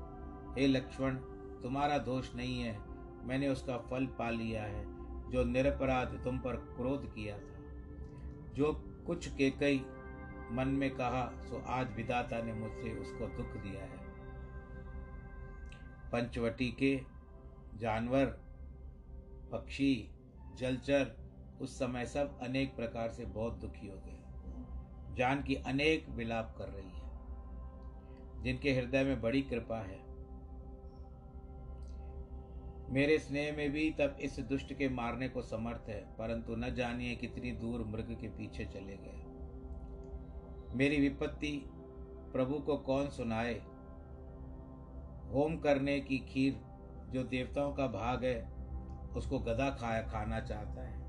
हे 0.58 0.66
लक्ष्मण, 0.66 1.14
तुम्हारा 1.62 1.98
दोष 1.98 2.34
नहीं 2.34 2.60
है। 2.60 2.78
मैंने 3.24 3.48
उसका 3.48 3.76
फल 3.76 4.06
पा 4.06 4.30
लिया 4.30 4.62
है, 4.62 4.84
जो 5.30 5.44
निरपराध 5.44 6.20
तुम 6.24 6.38
पर 6.38 6.56
क्रोध 6.56 7.14
किया 7.14 7.38
था। 7.38 7.58
जो 8.54 8.72
कुछ 9.06 9.34
के 9.34 9.50
कई 9.50 9.78
मन 10.50 10.68
में 10.68 10.90
कहा, 10.90 11.24
सो 11.42 11.62
आज 11.66 11.94
विदाता 11.96 12.42
ने 12.42 12.52
मुझसे 12.52 12.92
उसको 12.92 13.26
दुख 13.26 13.56
दिया 13.56 13.82
है। 13.82 14.06
पंचवटी 16.12 16.70
के 16.72 17.00
जानवर, 17.78 18.26
पक्षी, 19.52 20.10
जलचर, 20.58 21.16
उस 21.60 21.78
समय 21.78 22.06
सब 22.06 22.38
अनेक 22.40 22.76
प्रकार 22.76 23.10
से 23.10 23.24
बहुत 23.24 23.54
दुखी 23.54 23.88
हो 23.88 23.96
गए। 23.96 25.16
जान 25.16 25.42
की 25.42 25.54
अनेक 25.54 26.08
विलाप 26.08 26.54
कर 26.58 26.68
रही 26.68 26.90
है, 26.90 28.42
जिनके 28.42 28.72
हृदय 28.72 29.04
में 29.04 29.20
बड़ी 29.20 29.42
कृपा 29.42 29.78
है। 29.78 30.00
मेरे 32.90 33.18
स्नेह 33.18 33.56
में 33.56 33.70
भी 33.70 33.90
तब 33.90 34.16
इस 34.20 34.38
दुष्ट 34.40 34.74
के 34.74 34.88
मारने 34.88 35.28
को 35.28 35.42
समर्थ 35.42 35.88
है, 35.88 36.00
परंतु 36.18 36.56
न 36.56 36.74
जानिए 36.74 37.14
कितनी 37.16 37.50
दूर 37.52 37.84
मृग 37.84 38.16
के 38.20 38.28
पीछे 38.28 38.64
चले 38.64 38.96
गए। 38.96 39.27
मेरी 40.72 41.00
विपत्ति 41.00 41.70
प्रभु 42.32 42.54
को 42.54 42.76
कौन 42.76 43.08
सुनाए? 43.08 43.54
होम 45.32 45.58
करने 45.58 46.00
की 46.00 46.18
खीर 46.18 46.60
जो 47.10 47.22
देवताओं 47.22 47.72
का 47.72 47.86
भाग 47.86 48.24
है, 48.24 48.52
उसको 49.16 49.38
गधा 49.38 49.70
खाया, 49.70 50.02
खाना 50.02 50.40
चाहता 50.40 50.82
है। 50.82 51.08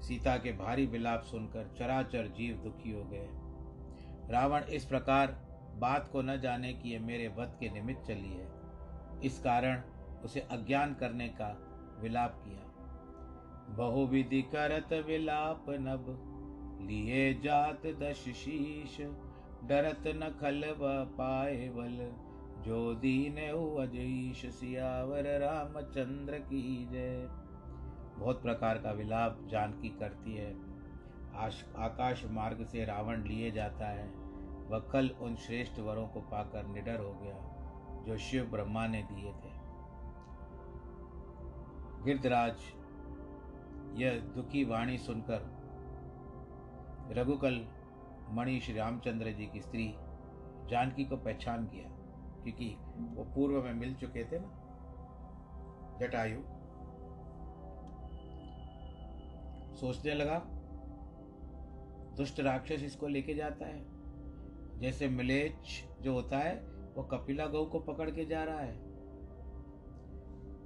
सीता 0.00 0.36
के 0.36 0.52
भारी 0.52 0.86
विलाप 0.86 1.22
सुनकर 1.22 1.74
चराचर 1.78 2.26
जीव 2.26 2.56
दुखी 2.56 2.92
हो 2.92 3.04
गए। 3.04 3.28
रावण, 4.32 4.62
इस 4.62 4.84
प्रकार 4.84 5.46
बात 5.76 6.08
को 6.12 6.22
न 6.22 6.36
जाने 6.40 6.72
कि 6.72 6.88
यह 6.88 7.00
मेरे 7.00 7.28
वध 7.28 7.56
के 7.60 7.70
निमित्त 7.70 8.02
चली 8.02 8.32
है। 8.32 8.52
इस 9.24 9.42
कारण 9.42 9.82
उसे 10.24 10.40
अज्ञान 10.40 10.94
करने 10.94 11.28
का 11.28 11.66
विलाप 12.00 12.42
किया। 12.44 12.66
बहुविधि 13.74 14.42
करत 14.42 15.04
विलाप 15.06 15.64
नभ 15.68 16.29
लिए 16.80 17.34
जात 17.34 17.86
दश 17.86 18.28
शीश 18.28 19.00
डरत 19.64 20.02
न 20.06 20.36
खल 20.40 20.64
व 20.70 21.04
पाए 21.04 21.68
बल। 21.68 22.12
जो 22.62 22.94
दीन 22.94 23.36
अजईश 23.82 24.46
सियावर 24.46 25.38
रामचंद्र 25.38 26.38
की 26.38 26.88
जय। 26.92 27.28
बहुत 28.18 28.42
प्रकार 28.42 28.78
का 28.78 28.92
विलाप 28.92 29.40
जानकी 29.50 29.88
करती 29.88 30.34
है। 30.34 30.56
आश, 31.34 31.66
आकाश 31.76 32.24
मार्ग 32.24 32.64
से 32.64 32.84
रावण 32.84 33.22
लिए 33.22 33.50
जाता 33.50 33.86
है। 33.86 34.08
वह 34.68 34.78
कल 34.78 35.08
उन 35.08 35.36
श्रेष्ठ 35.36 35.80
वरों 35.80 36.08
को 36.08 36.20
पाकर 36.20 36.66
निडर 36.66 37.00
हो 37.00 37.12
गया 37.12 37.56
जो 38.06 38.16
शिव 38.16 38.44
ब्रह्मा 38.44 38.86
ने 38.86 39.02
दिए 39.02 39.32
थे। 39.32 39.60
गिरधराज 42.04 42.60
यह 43.94 44.18
दुखी 44.18 44.64
वाणी 44.64 44.98
सुनकर 44.98 45.59
रघुकल 47.10 47.60
मणि 48.30 48.60
श्री 48.60 48.74
रामचंद्र 48.74 49.30
जी 49.30 49.46
की 49.46 49.60
स्त्री 49.60 49.86
जानकी 50.70 51.04
को 51.04 51.16
पहचान 51.16 51.66
किया, 51.66 51.88
क्योंकि 52.42 52.68
वो 53.16 53.24
पूर्व 53.34 53.62
में 53.62 53.72
मिल 53.74 53.94
चुके 53.94 54.24
थे 54.24 54.38
ना। 54.38 54.56
जटायु 56.00 56.40
सोचने 59.76 60.14
लगा, 60.14 60.38
दुष्ट 62.16 62.40
राक्षस 62.40 62.82
इसको 62.82 63.08
लेके 63.08 63.34
जाता 63.34 63.66
है। 63.66 64.78
जैसे 64.80 65.08
मिलेच 65.08 65.84
जो 66.00 66.14
होता 66.14 66.38
है, 66.38 66.54
वो 66.96 67.02
कपिला 67.02 67.46
गौ 67.46 67.64
को 67.64 67.78
पकड़ 67.80 68.10
के 68.10 68.24
जा 68.24 68.44
रहा 68.44 68.60
है। 68.60 68.74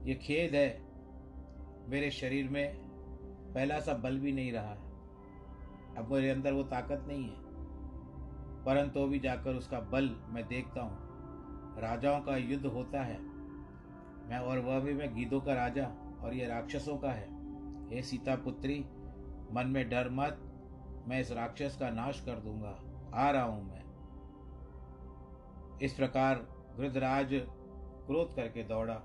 ये 0.07 0.15
खेद 0.15 0.55
है, 0.55 0.69
मेरे 1.89 2.11
शरीर 2.11 2.49
में 2.49 2.75
पहला 3.55 3.81
सा 3.81 3.95
बल 3.95 4.19
भी 4.19 4.33
नहीं 4.33 4.53
रहा 4.53 4.71
है। 4.71 4.84
अब 5.99 6.13
मेरे 6.13 6.31
अंदर 6.31 6.53
वो 6.53 6.63
ताकत 6.63 7.05
नहीं 7.09 7.25
है। 7.25 7.45
परंतु 8.65 9.07
भी 9.07 9.19
जाकर 9.19 9.55
उसका 9.55 9.81
बल 9.81 10.17
मैं 10.29 10.49
देखता 10.49 10.83
हूँ। 10.83 11.05
राजाओं 11.81 12.21
का 12.21 12.37
युद्ध 12.37 12.67
होता 12.67 13.03
है। 13.03 13.21
मैं 14.29 14.39
और 14.39 14.59
वह 14.59 14.81
भी, 14.81 14.95
मैं 14.95 15.15
गीदों 15.15 15.41
का 15.41 15.55
राजा 15.55 15.87
और 16.23 16.35
ये 16.35 16.47
राक्षसों 16.47 16.97
का 16.97 17.11
है। 17.11 17.29
हे 17.89 18.03
सीता 18.03 18.37
पुत्री 18.37 18.85
मन 19.53 19.65
में 19.67 19.89
डर 19.89 20.09
मत, 20.11 20.41
मैं 21.09 21.21
इस 21.21 21.33
राक्षस 21.33 21.77
का 21.81 21.91
नाश 21.91 22.21
कर 22.21 22.35
दूँगा। 22.35 22.81
आ 23.15 23.31
रहा 23.31 23.43
हूँ 23.43 23.69
मैं। 23.69 23.85
इस 25.83 25.95
प्रकार 25.95 26.47
वृद्धराज 26.79 27.29
क्रोध 28.07 28.37
करके 28.37 28.65
दौड़ा, 28.65 29.03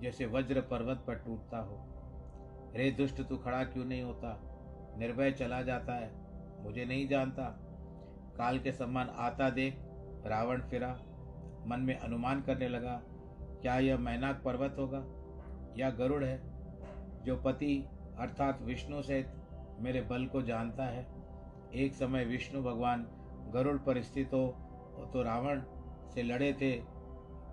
जैसे 0.00 0.26
वज्र 0.26 0.60
पर्वत 0.60 1.04
पर 1.06 1.14
टूटता 1.14 1.58
हो। 1.58 1.84
रे 2.76 2.90
दुष्ट, 2.90 3.22
तू 3.22 3.36
खड़ा 3.36 3.64
क्यों 3.64 3.84
नहीं 3.84 4.02
होता? 4.02 4.51
निर्भय 4.98 5.30
चला 5.32 5.62
जाता 5.62 5.94
है। 5.94 6.10
मुझे 6.64 6.84
नहीं 6.84 7.08
जानता। 7.08 7.44
काल 8.36 8.58
के 8.58 8.72
समान 8.72 9.08
आता 9.08 9.48
देख 9.50 9.78
रावण 10.26 10.60
फिरा। 10.60 10.98
मन 11.66 11.80
में 11.80 11.96
अनुमान 11.96 12.40
करने 12.40 12.68
लगा, 12.68 13.00
क्या 13.62 13.78
यह 13.78 13.98
मैनाक 13.98 14.42
पर्वत 14.44 14.76
होगा? 14.78 15.04
या 15.76 15.90
गरुड़ 15.90 16.24
है, 16.24 16.40
जो 17.24 17.36
पति 17.36 17.88
अर्थात 18.18 18.62
विष्णु 18.62 19.02
सहित 19.02 19.28
मेरे 19.80 20.00
बल 20.00 20.26
को 20.26 20.42
जानता 20.42 20.84
है। 20.84 21.06
एक 21.74 21.94
समय 21.94 22.24
विष्णु 22.24 22.62
भगवान 22.62 23.06
गरुड़ 23.54 23.76
पर 23.76 24.02
स्थित 24.02 24.26
हो 24.26 24.46
तो 25.12 25.22
रावण 25.22 25.60
से 26.14 26.22
लड़े 26.22 26.52
थे। 26.52 26.72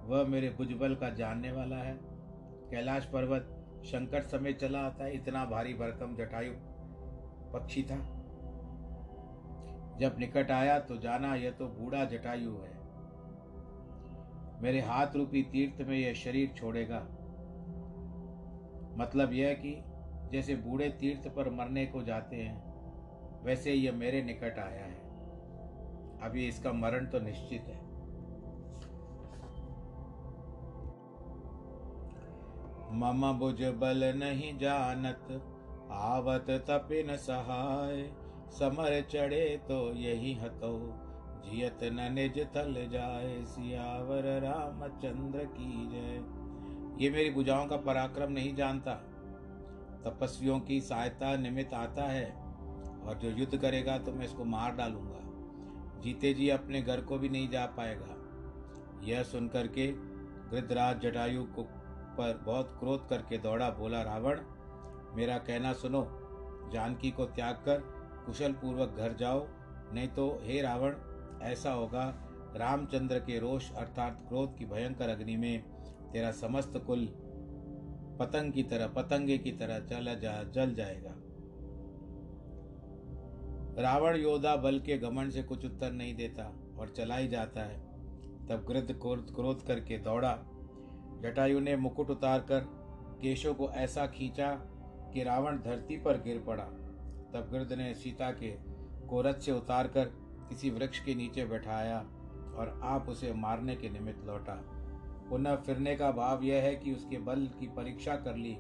वह 0.04 0.26
मेरे 0.28 0.50
भुजबल 0.50 0.96
का 0.96 1.10
जानने 1.10 1.52
वाला 1.52 1.78
है। 1.78 1.98
कैलाश 2.72 3.06
पर्वत 3.06 3.56
संकट 3.84 4.24
समय 4.24 4.54
चला 4.54 4.80
आता 4.80 5.04
है, 5.04 5.14
इतना 5.14 5.46
भारी 5.46 5.74
भरकम 5.74 6.16
जटायु। 6.16 6.54
पक्षी 7.54 7.84
था। 7.84 7.98
जब 10.00 10.16
निकट 10.20 10.52
आया 10.52 10.80
तो 10.80 10.98
जाना 10.98 11.36
यह 11.36 11.52
तो 11.52 11.68
बूढ़ा 11.68 12.06
जटायु 12.06 12.52
है। 12.52 12.78
मेरे 14.62 14.82
हाथ 14.82 15.16
रूपी 15.16 15.44
तीर्थ 15.44 15.82
में 15.82 15.98
यह 15.98 16.14
शरीर 16.14 16.54
छोड़ेगा। 16.58 17.00
मतलब 18.98 19.34
यह 19.34 19.54
कि 19.54 19.84
जैसे 20.32 20.56
बूढ़े 20.56 20.90
तीर्थ 20.90 21.28
पर 21.28 21.50
मरने 21.50 21.86
को 21.86 22.04
जाते 22.04 22.36
हैं, 22.36 22.70
वैसे 23.44 23.74
यह 23.74 23.92
मेरे 23.92 24.22
निकट 24.22 24.60
आया 24.60 24.86
है। 24.86 25.10
अभी 26.22 26.48
इसका 26.48 26.72
मरण 26.72 27.06
तो 27.06 27.20
निश्चित 27.20 27.62
है। 27.62 27.90
मम 32.94 33.40
बुझ 33.40 33.64
बल 33.64 34.04
नहीं 34.16 34.58
जानत 34.58 35.28
आवत 35.92 36.46
तपिन 36.50 37.16
सहाय, 37.16 38.12
समर 38.60 39.02
चढ़े 39.02 39.62
तो 39.68 39.94
यही 39.94 40.34
हतो। 40.34 40.94
जियत 41.46 41.80
न 41.84 42.14
निज 42.14 42.40
तल 42.40 42.90
जाए, 42.92 43.44
सियावर 43.46 44.42
रामचंद्र 44.42 45.44
की 45.44 45.88
जय। 45.92 47.04
ये 47.04 47.10
मेरी 47.10 47.30
बुझाओं 47.30 47.66
का 47.68 47.78
पराक्रम 47.78 48.32
नहीं 48.32 48.56
जानता। 48.56 48.94
तपस्वियों 50.06 50.60
की 50.60 50.82
सहायता 50.82 51.36
निमित्त 51.38 51.74
आता 51.74 52.04
है, 52.04 52.32
और 53.04 53.20
जो 53.22 53.30
युद्ध 53.30 53.58
करेगा 53.58 53.98
तो 53.98 54.12
मैं 54.12 54.26
इसको 54.26 54.46
मार 54.46 54.76
डालूँगा। 54.76 55.20
जीते 56.02 56.34
जी 56.34 56.50
अपने 56.50 56.82
घर 56.82 57.02
को 57.02 57.18
भी 57.18 57.30
नहीं 57.30 57.50
जा 57.50 57.66
पाएगा। 57.66 58.16
यह 59.04 59.24
सुनकर 59.24 59.68
के 59.68 59.88
गृद्धराज 60.50 61.02
जटायु 61.02 61.44
को 61.44 61.64
पर 62.18 62.38
बहुत 62.46 62.76
क्रोध 62.80 63.08
करके 63.10 63.38
दौड़ा, 63.38 63.70
बोला, 63.70 64.02
रावण 64.02 64.40
मेरा 65.16 65.38
कहना 65.38 65.74
सुनो, 65.74 66.08
जानकी 66.74 67.12
को 67.12 67.26
त्याग 67.26 67.56
कर 67.56 67.80
कुशल 68.26 68.52
पूर्वक 68.52 68.90
घर 68.90 69.14
जाओ, 69.14 69.48
नहीं 69.94 70.08
तो 70.08 70.40
हे 70.44 70.62
रावण, 70.62 70.96
ऐसा 71.42 71.72
होगा 71.72 72.26
रामचंद्र 72.56 73.20
के 73.20 73.40
रोष 73.40 73.72
अर्थात 73.72 74.26
क्रोध 74.28 74.58
की 74.58 74.66
भयंकर 74.66 75.10
अग्नि 75.10 75.36
में 75.38 75.64
तेरा 76.14 76.32
समस्त 76.32 76.74
कुल 76.78 77.06
पतंग 78.20 78.54
की 78.54 78.64
तरह, 78.64 78.88
पतंगे 78.88 79.38
की 79.38 79.52
तरह 79.52 79.80
चला 79.80 80.14
जा, 80.14 80.44
जल 80.44 80.76
जाएगा। 80.76 81.16
रावण 83.82 84.18
योद्धा 84.18 84.56
बल 84.56 84.80
के 84.80 84.98
घमंड 84.98 85.32
से 85.32 85.44
कुछ 85.44 85.66
उत्तर 85.66 85.92
नहीं 85.92 86.16
देता 86.16 86.76
और 86.80 86.90
चला 86.90 87.16
ही 87.16 87.28
जाता 87.28 87.62
है। 87.62 87.80
तब 88.48 88.66
गृद्ध 88.68 89.00
क्रोध 89.36 89.66
करके 89.66 89.98
दौड़ा। 89.98 90.38
जटायु 91.22 91.60
ने 91.60 91.76
मुकुट 91.76 92.10
उतारकर 92.10 92.60
केशों 93.22 93.54
को 93.54 93.70
ऐसा 93.70 94.08
खींचा 94.08 94.50
कि 95.14 95.24
रावण 95.24 95.58
धरती 95.58 95.98
पर 95.98 96.22
गिर 96.22 96.44
पड़ा। 96.48 96.64
तब 97.34 97.50
गृद्ध 97.52 97.74
ने 97.74 97.94
सीता 97.94 98.32
के 98.32 98.50
कोरत 99.10 99.40
से 99.42 99.52
उतारकर 99.52 100.06
किसी 100.50 100.70
वृक्ष 100.70 101.00
के 101.00 101.16
नीचे 101.16 101.46
बैठाया 101.46 101.98
और 102.56 102.80
आप 102.84 103.10
उसे 103.10 103.34
मारने 103.34 103.76
के 103.76 103.90
निमित्त 103.90 104.26
लौटा। 104.28 104.54
पुनः 105.30 105.56
फिरने 105.56 105.96
का 105.96 106.12
भाव 106.12 106.44
यह 106.44 106.64
है 106.64 106.76
कि 106.76 106.94
उसके 106.94 107.18
बल 107.18 107.46
की 107.60 107.68
परीक्षा 107.68 108.16
कर 108.16 108.36
ली, 108.36 108.54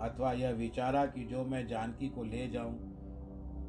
अथवा 0.00 0.32
यह 0.32 0.50
विचारा 0.50 1.04
कि 1.06 1.24
जो 1.24 1.44
मैं 1.44 1.66
जानकी 1.66 2.08
को 2.08 2.24
ले 2.24 2.46
जाऊँ 2.48 2.74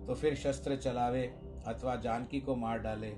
तो 0.08 0.16
फिर 0.16 0.36
शस्त्र 0.36 0.76
चलावे 0.76 1.24
अथवा 1.68 1.96
जानकी 1.96 2.40
को 2.42 2.56
मार 2.56 2.80
डाले। 2.80 3.14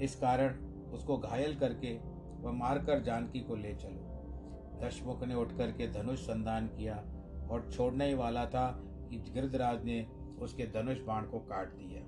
इस 0.00 0.14
कारण 0.16 0.54
उसको 0.92 1.16
घायल 1.18 1.54
करके 1.56 1.96
वह 2.42 2.52
मारकर 2.52 3.02
जानकी 3.02 3.40
को 3.40 3.56
ले 3.56 3.74
चलो। 3.74 4.78
दशमुख 4.82 5.24
ने 5.24 5.34
उठ 5.34 5.56
करके 5.56 5.86
धनुष 5.92 6.18
संधान 6.20 6.66
किया। 6.68 7.02
और 7.50 7.70
छोड़ने 7.72 8.08
ही 8.08 8.14
वाला 8.14 8.44
था 8.46 8.66
कि 9.10 9.18
गिरधराज 9.34 9.84
ने 9.84 10.06
उसके 10.40 10.64
धनुष 10.64 11.00
बाण 11.00 11.26
को 11.26 11.38
काट 11.38 11.72
दिया। 11.72 12.02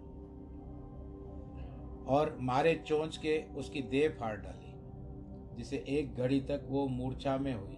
और 2.07 2.37
मारे 2.41 2.75
चोंच 2.87 3.17
के 3.17 3.39
उसकी 3.55 3.83
देह 3.83 4.09
फाड़ 4.21 4.37
डाली, 4.37 4.73
जिसे 5.57 5.85
एक 5.89 6.15
घड़ी 6.15 6.41
तक 6.41 6.67
वो 6.69 6.87
मूर्छा 6.89 7.37
में 7.37 7.55
हुई। 7.55 7.77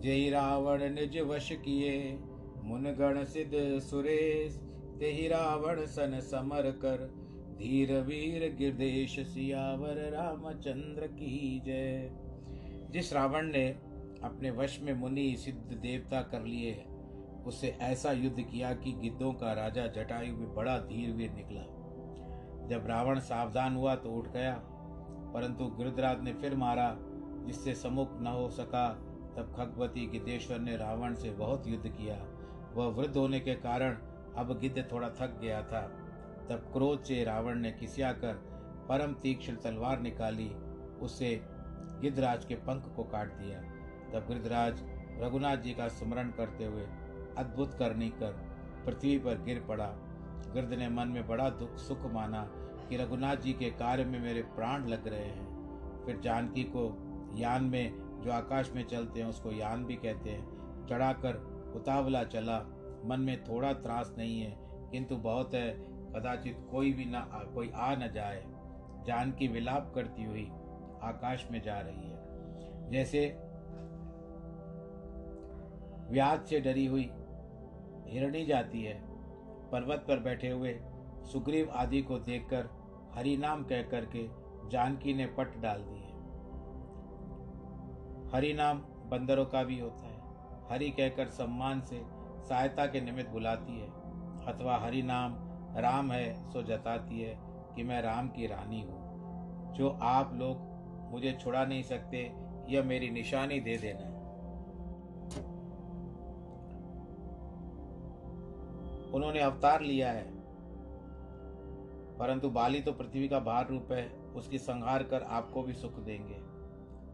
जय 0.00 0.30
रावण 0.30 0.82
निज 0.94 1.18
वश 1.18 1.48
किए 1.52 2.18
मुनगण 2.64 3.24
सिद्ध 3.24 3.52
सुरेश 3.80 4.56
ते 5.00 5.28
रावण 5.28 5.84
सन 5.86 6.18
समर 6.20 6.70
कर। 6.70 7.06
धीर 7.58 7.92
वीर 8.00 8.54
गिरदेश 8.54 9.18
सियावर 9.20 9.96
रामचंद्र 10.10 11.06
की 11.06 11.62
जय। 11.66 12.10
जिस 12.90 13.12
रावण 13.12 13.46
ने 13.46 13.68
अपने 14.24 14.50
वश 14.50 14.80
में 14.82 14.92
मुनि 14.94 15.36
सिद्ध 15.36 15.76
देवता 15.76 16.20
कर 16.22 16.42
लिए 16.42 16.84
उससे 17.46 17.68
ऐसा 17.68 18.12
युद्ध 18.12 18.40
किया 18.40 18.72
कि 18.74 18.92
गिद्धों 18.92 19.32
का 19.32 19.52
राजा 19.52 19.86
जटायु 19.86 20.36
भी 20.36 20.46
बड़ा 20.46 20.78
धीर 20.78 21.12
वीर 21.12 21.30
निकला। 21.30 21.62
जब 22.68 22.86
रावण 22.86 23.18
सावधान 23.18 23.76
हुआ 23.76 23.94
तो 23.94 24.10
उठ 24.10 24.28
गया, 24.28 24.54
परंतु 25.34 25.66
गिरधराज 25.66 26.22
ने 26.22 26.32
फिर 26.32 26.56
मारा, 26.56 26.96
जिससे 27.46 27.74
सम्मुख 27.74 28.20
न 28.20 28.26
हो 28.26 28.50
सका। 28.50 28.88
तब 29.36 29.52
खगवती 29.56 30.06
गिद्धेश्वर 30.06 30.58
ने 30.58 30.76
रावण 30.76 31.14
से 31.14 31.30
बहुत 31.30 31.66
युद्ध 31.68 31.88
किया। 31.88 32.16
वह 32.74 32.86
वृद्ध 32.86 33.16
होने 33.16 33.40
के 33.40 33.54
कारण 33.54 33.96
अब 34.36 34.58
गिद्ध 34.60 34.92
थोड़ा 34.92 35.08
थक 35.10 35.38
गया 35.40 35.62
था। 35.62 35.80
तब 36.50 36.70
क्रोध 36.72 37.02
से 37.02 37.24
रावण 37.24 37.58
ने 37.58 37.72
किसिया 37.72 38.12
कर 38.12 38.34
परम 38.88 39.12
तीक्ष्ण 39.12 39.56
तलवार 39.56 40.00
निकाली। 40.00 40.48
उससे 41.02 41.40
गिद्धराज 42.00 42.44
के 42.44 42.54
पंख 42.54 42.92
को 42.96 43.04
काट 43.04 43.32
दिया। 43.32 43.77
तब 44.12 44.26
गिद्धराज 44.28 44.82
रघुनाथ 45.18 45.56
जी 45.56 45.74
का 45.74 45.88
स्मरण 45.88 46.30
करते 46.30 46.64
हुए 46.64 46.86
अद्भुत 47.38 47.74
करनी 47.74 48.08
कर 48.10 48.32
पृथ्वी 48.86 49.18
पर 49.18 49.42
गिर 49.42 49.64
पड़ा। 49.68 49.86
गिरध 50.54 50.72
ने 50.74 50.88
मन 50.88 51.08
में 51.08 51.26
बड़ा 51.26 51.50
दुख 51.50 51.76
सुख 51.76 52.06
माना 52.12 52.42
कि 52.88 52.96
रघुनाथ 52.96 53.36
जी 53.36 53.52
के 53.52 53.70
कार्य 53.70 54.04
में 54.04 54.20
मेरे 54.20 54.42
प्राण 54.42 54.86
लग 54.86 55.08
रहे 55.08 55.24
हैं। 55.24 56.04
फिर 56.06 56.20
जानकी 56.20 56.64
को 56.64 56.84
यान 57.34 57.64
में, 57.64 57.92
जो 58.20 58.32
आकाश 58.32 58.72
में 58.74 58.86
चलते 58.86 59.20
हैं, 59.20 59.28
उसको 59.28 59.52
यान 59.52 59.84
भी 59.84 59.96
कहते 59.96 60.30
हैं। 60.30 60.86
चढ़ाकर 60.86 61.36
उतावला 61.76 62.24
चला। 62.24 62.58
मन 63.04 63.20
में 63.20 63.44
थोड़ा 63.44 63.72
त्रास 63.72 64.14
नहीं 64.18 64.40
है, 64.40 64.56
किंतु 64.92 65.16
बहुत 65.16 65.54
है, 65.54 65.70
कदाचित 66.12 66.66
कोई 66.70 66.92
भी 66.92 67.04
ना, 67.04 67.20
कोई 67.54 67.70
आ 67.74 67.94
न 67.94 68.10
जाए। 68.12 68.44
जानकी 69.06 69.48
विलाप 69.48 69.92
करती 69.94 70.24
हुई 70.24 70.44
आकाश 71.02 71.48
में 71.50 71.62
जा 71.62 71.78
रही 71.80 72.10
है। 72.10 72.90
जैसे 72.90 73.47
व्याध 76.10 76.44
से 76.44 76.60
डरी 76.60 76.86
हुई 76.86 77.10
हिरणी 78.06 78.44
जाती 78.46 78.82
है। 78.82 78.94
पर्वत 79.70 80.04
पर 80.08 80.18
बैठे 80.18 80.48
हुए 80.48 80.78
सुग्रीव 81.32 81.70
आदि 81.70 82.02
को 82.02 82.18
देखकर 82.18 82.68
हरि 83.14 83.36
नाम 83.36 83.64
कह 83.64 83.82
करके 83.82 84.26
जानकी 84.68 85.14
ने 85.14 85.26
पट 85.26 85.58
डाल 85.60 85.82
दिए 85.82 86.06
हरि 88.34 88.52
नाम 88.52 88.78
बंदरों 89.10 89.44
का 89.46 89.62
भी 89.62 89.78
होता 89.78 90.06
है। 90.06 90.16
हरि 90.70 90.90
कहकर 90.90 91.28
सम्मान 91.28 91.80
से 91.80 92.00
सहायता 92.48 92.86
के 92.86 93.00
निमित्त 93.00 93.30
बुलाती 93.30 93.78
है। 93.78 93.86
अथवा 94.46 94.76
हरि 94.76 95.02
नाम 95.02 95.34
राम 95.76 96.12
है, 96.12 96.50
सो 96.50 96.62
जताती 96.62 97.20
है 97.20 97.38
कि 97.76 97.82
मैं 97.82 98.02
राम 98.02 98.28
की 98.28 98.46
रानी 98.46 98.80
हूँ। 98.80 99.74
जो 99.74 99.88
आप 100.02 100.34
लोग 100.34 101.10
मुझे 101.12 101.32
छुड़ा 101.32 101.64
नहीं 101.64 101.82
सकते, 101.82 102.32
यह 102.68 102.82
मेरी 102.82 103.10
निशानी 103.10 103.60
दे 103.60 103.76
देना 103.76 104.07
उन्होंने 109.14 109.40
अवतार 109.40 109.80
लिया 109.80 110.12
है। 110.12 110.38
परंतु 112.18 112.50
बाली 112.50 112.80
तो 112.80 112.92
पृथ्वी 112.92 113.28
का 113.28 113.40
भार 113.40 113.68
रूप 113.68 113.92
है, 113.92 114.08
उसकी 114.08 114.58
संहार 114.58 115.02
कर 115.02 115.22
आपको 115.22 115.62
भी 115.62 115.72
सुख 115.72 115.92
देंगे। 115.92 116.34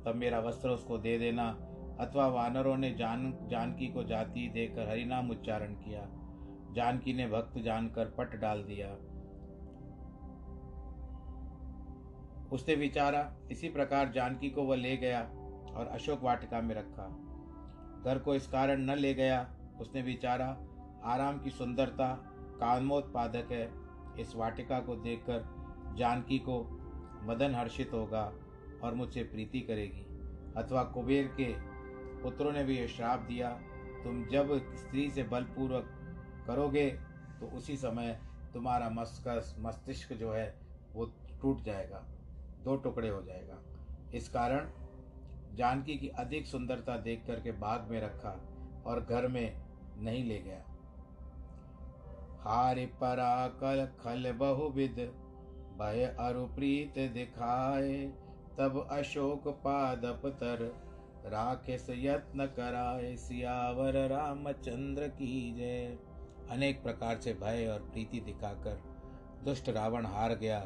तब 0.04 0.12
मेरा 0.16 0.40
वस्त्र 0.40 0.68
उसको 0.68 0.98
दे 0.98 1.18
देना, 1.18 1.48
अथवा 2.00 2.26
वानरों 2.26 2.76
ने 2.76 2.94
जान, 2.94 3.38
जानकी 3.46 3.88
को 3.88 4.04
जाति 4.04 4.50
देकर 4.54 4.88
हरिनाम 4.88 5.30
उच्चारण 5.30 5.74
किया। 5.74 6.08
जानकी 6.72 7.12
ने 7.12 7.28
भक्त 7.28 7.58
जानकर 7.58 8.04
पट 8.04 8.36
डाल 8.36 8.62
दिया। 8.62 8.94
उसने 12.52 12.74
विचारा, 12.74 13.36
इसी 13.50 13.68
प्रकार 13.68 14.12
जानकी 14.12 14.50
को 14.50 14.62
वह 14.62 14.76
ले 14.76 14.96
गया 14.96 15.20
और 15.74 15.88
अशोक 15.92 16.22
वाटिका 16.22 16.60
में 16.60 16.74
रखा। 16.74 17.08
घर 18.04 18.18
को 18.18 18.34
इस 18.34 18.46
कारण 18.46 18.80
न 18.80 18.90
ले 18.90 19.14
गया, 19.14 19.56
उसने 19.80 20.02
विचारा 20.02 20.58
आराम 21.04 21.38
की 21.38 21.50
सुंदरता 21.50 22.08
कामोत्पादक 22.60 23.52
है। 23.52 23.70
इस 24.20 24.34
वाटिका 24.36 24.78
को 24.80 24.96
देखकर 24.96 25.94
जानकी 25.96 26.38
को 26.38 26.60
मदन 27.24 27.54
हर्षित 27.54 27.92
होगा 27.92 28.22
और 28.84 28.94
मुझसे 28.94 29.22
प्रीति 29.22 29.60
करेगी। 29.60 30.06
अथवा 30.56 30.82
कुबेर 30.84 31.26
के 31.40 31.52
पुत्रों 32.22 32.52
ने 32.52 32.64
भी 32.64 32.78
यह 32.78 32.86
श्राप 32.86 33.20
दिया, 33.20 33.50
तुम 34.04 34.24
जब 34.24 34.54
स्त्री 34.76 35.10
से 35.10 35.22
बलपूर्वक 35.22 35.90
करोगे 36.46 36.88
तो 37.40 37.46
उसी 37.56 37.76
समय 37.76 38.18
तुम्हारा 38.54 38.88
मस्कस, 38.90 39.54
मस्तिष्क 39.58 40.12
जो 40.12 40.32
है, 40.32 40.54
वो 40.94 41.04
टूट 41.42 41.62
जाएगा, 41.62 42.04
दो 42.64 42.76
टुकड़े 42.76 43.08
हो 43.08 43.22
जाएगा। 43.22 43.58
इस 44.14 44.28
कारण 44.28 44.68
जानकी 45.56 45.96
की 45.96 46.08
अधिक 46.08 46.46
सुंदरता 46.46 46.96
देख 46.98 47.24
करके 47.26 47.52
बाग 47.52 47.90
में 47.90 48.00
रखा 48.00 48.38
और 48.86 49.00
घर 49.00 49.28
में 49.28 49.56
नहीं 49.98 50.24
ले 50.24 50.38
गया। 50.38 50.64
हारि 52.44 52.86
पराकल 52.86 53.84
खल 54.00 54.32
बहुविध, 54.32 54.96
भय 55.78 56.04
अरुप्रीत 56.20 56.98
दिखाए। 57.12 57.94
तब 58.58 58.86
अशोक 58.90 59.48
पादप 59.48 60.26
तर 60.26 60.64
राकेश 61.26 61.86
यत्न 61.90 62.46
कराए। 62.46 63.14
सियावर 63.16 64.08
रामचंद्र 64.08 65.08
की 65.08 65.54
जय। 65.56 65.98
अनेक 66.50 66.82
प्रकार 66.82 67.20
से 67.20 67.32
भय 67.34 67.66
और 67.66 67.80
प्रीति 67.80 68.20
दिखाकर 68.20 68.82
दुष्ट 69.44 69.68
रावण 69.68 70.06
हार 70.06 70.34
गया, 70.34 70.60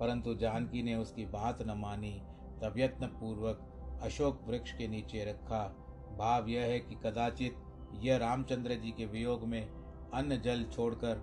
परंतु 0.00 0.34
जानकी 0.34 0.82
ने 0.82 0.94
उसकी 0.94 1.26
बात 1.26 1.62
न 1.62 1.70
मानी। 1.70 2.22
तब 2.62 2.74
यत्न 2.78 3.06
पूर्वक 3.06 4.00
अशोक 4.02 4.40
वृक्ष 4.48 4.72
के 4.72 4.88
नीचे 4.88 5.24
रखा। 5.24 5.66
भाव 6.18 6.48
यह 6.48 6.62
है 6.62 6.78
कि 6.80 6.94
कदाचित 6.94 7.56
यह 7.94 8.16
रामचंद्र 8.16 8.74
जी 8.74 8.90
के 8.90 9.06
वियोग 9.06 9.44
में 9.44 9.81
अन्न 10.14 10.40
जल 10.40 10.64
छोड़कर 10.64 11.14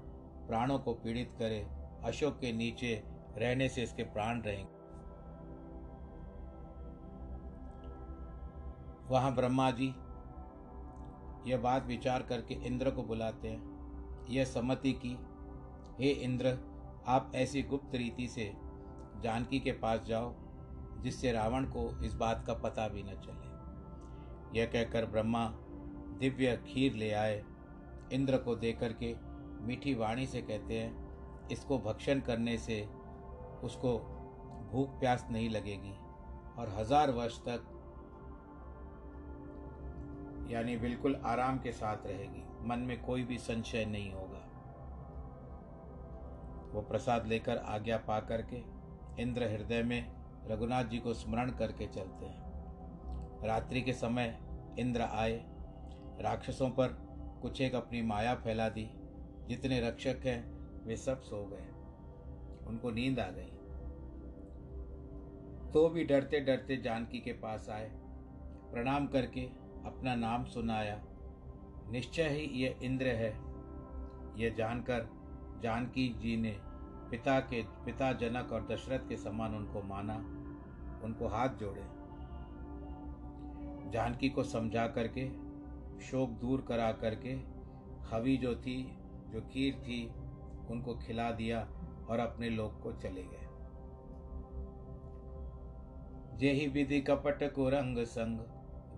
प्राणों 0.47 0.79
को 0.79 0.93
पीड़ित 0.93 1.33
करे, 1.39 1.67
अशोक 2.03 2.39
के 2.39 2.51
नीचे 2.51 3.03
रहने 3.37 3.69
से 3.69 3.83
इसके 3.83 4.03
प्राण 4.03 4.41
रहेंगे। 4.41 4.79
वहाँ 9.09 9.35
ब्रह्मा 9.35 9.71
जी, 9.71 9.87
यह 11.51 11.57
बात 11.57 11.85
विचार 11.85 12.23
करके 12.23 12.53
इंद्र 12.53 12.91
को 12.91 13.03
बुलाते 13.03 13.47
हैं। 13.47 14.27
यह 14.29 14.45
सम्मति 14.45 14.93
की, 14.93 15.17
हे 16.03 16.09
इंद्र, 16.09 16.57
आप 17.07 17.31
ऐसी 17.35 17.63
गुप्त 17.63 17.95
रीति 17.95 18.27
से 18.27 18.53
जानकी 19.19 19.59
के 19.59 19.71
पास 19.71 20.01
जाओ, 20.01 20.35
जिससे 21.01 21.31
रावण 21.31 21.65
को 21.65 22.03
इस 22.03 22.13
बात 22.13 22.43
का 22.47 22.53
पता 22.53 22.87
भी 22.87 23.03
न 23.03 23.07
चले। 23.07 23.49
यह 24.59 24.65
कहकर 24.65 25.05
ब्रह्मा 25.05 25.49
दिव्य 26.19 26.63
खीर 26.67 26.93
ले 26.93 27.11
आए 27.11 27.43
इंद्र 28.13 28.37
को 28.37 28.55
देकर 28.55 28.93
के 28.93 29.15
मीठी 29.61 29.93
वाणी 29.93 30.25
से 30.27 30.41
कहते 30.41 30.79
हैं, 30.79 31.47
इसको 31.51 31.77
भक्षण 31.79 32.19
करने 32.19 32.57
से 32.57 32.81
उसको 33.63 33.97
भूख 34.71 34.99
प्यास 34.99 35.27
नहीं 35.31 35.49
लगेगी। 35.49 35.93
और 36.57 36.69
हज़ार 36.69 37.11
वर्ष 37.11 37.37
तक 37.39 37.75
यानी 40.51 40.77
बिल्कुल 40.77 41.15
आराम 41.25 41.57
के 41.57 41.71
साथ 41.71 42.05
रहेगी। 42.07 42.43
मन 42.67 42.79
में 42.79 43.01
कोई 43.01 43.23
भी 43.23 43.37
संशय 43.37 43.85
नहीं 43.85 44.11
होगा। 44.13 44.45
वो 46.73 46.81
प्रसाद 46.81 47.27
लेकर 47.27 47.57
आज्ञा 47.57 47.97
पा 47.97 48.19
करके 48.19 48.61
इंद्र 49.21 49.47
हृदय 49.47 49.83
में 49.83 50.11
रघुनाथ 50.47 50.83
जी 50.83 50.97
को 50.97 51.13
स्मरण 51.13 51.51
करके 51.51 51.87
चलते 51.87 52.25
हैं। 52.25 53.47
रात्रि 53.47 53.81
के 53.81 53.93
समय 53.93 54.37
इंद्र 54.79 55.01
आए। 55.01 55.37
राक्षसों 56.21 56.69
पर 56.69 56.97
कुछ 57.41 57.61
एक 57.61 57.75
अपनी 57.75 58.01
माया 58.01 58.35
फैला 58.35 58.69
दी। 58.69 58.89
जितने 59.47 59.81
रक्षक 59.81 60.19
हैं, 60.23 60.59
वे 60.85 60.97
सब 60.97 61.21
सो 61.21 61.45
गए। 61.45 61.67
उनको 62.67 62.91
नींद 62.91 63.19
आ 63.19 63.29
गई। 63.29 63.51
तो 65.71 65.89
भी 65.89 66.03
डरते 66.03 66.39
डरते 66.39 66.77
जानकी 66.77 67.19
के 67.19 67.33
पास 67.33 67.69
आए। 67.69 67.91
प्रणाम 68.73 69.07
करके 69.07 69.41
अपना 69.85 70.15
नाम 70.15 70.45
सुनाया। 70.45 71.05
निश्चय 71.91 72.29
ही 72.29 72.63
यह 72.63 72.79
इंद्र 72.83 73.07
है। 73.07 73.29
यह 74.41 74.55
जानकर 74.55 75.09
जानकी 75.63 76.09
जी 76.09 76.37
ने 76.37 76.59
पिता 77.11 77.39
के, 77.39 77.63
पिता 77.63 78.13
जनक 78.13 78.51
और 78.53 78.67
दशरथ 78.67 79.09
के 79.09 79.17
समान 79.17 79.55
उनको 79.55 79.81
माना। 79.81 80.15
उनको 81.03 81.27
हाथ 81.27 81.49
जोड़े। 81.49 81.81
जानकी 83.91 84.29
को 84.29 84.43
समझा 84.43 84.87
करके 84.87 85.48
शोक 85.99 86.29
दूर 86.29 86.61
करा 86.61 86.91
करके 86.91 87.33
हवी 88.11 88.37
जो 88.37 88.55
थी, 88.55 88.97
जो 89.29 89.41
खीर 89.41 89.73
थी, 89.73 90.13
उनको 90.69 90.95
खिला 90.95 91.31
दिया 91.31 91.59
और 92.09 92.19
अपने 92.19 92.49
लोग 92.49 92.81
को 92.81 92.93
चले 92.93 93.23
गए। 93.23 93.45
जेहि 96.37 96.67
विधि 96.67 97.01
कपट 97.01 97.53
को 97.53 97.69
रंग 97.69 97.97
संग 97.97 98.39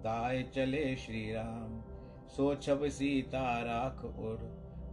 दाय 0.04 0.44
चले 0.44 0.96
श्री 0.96 1.34
राम 1.34 1.82
सो 2.28 2.56
छब 2.56 2.88
सीता 2.88 3.60
राख 3.60 4.06
उर, 4.06 4.40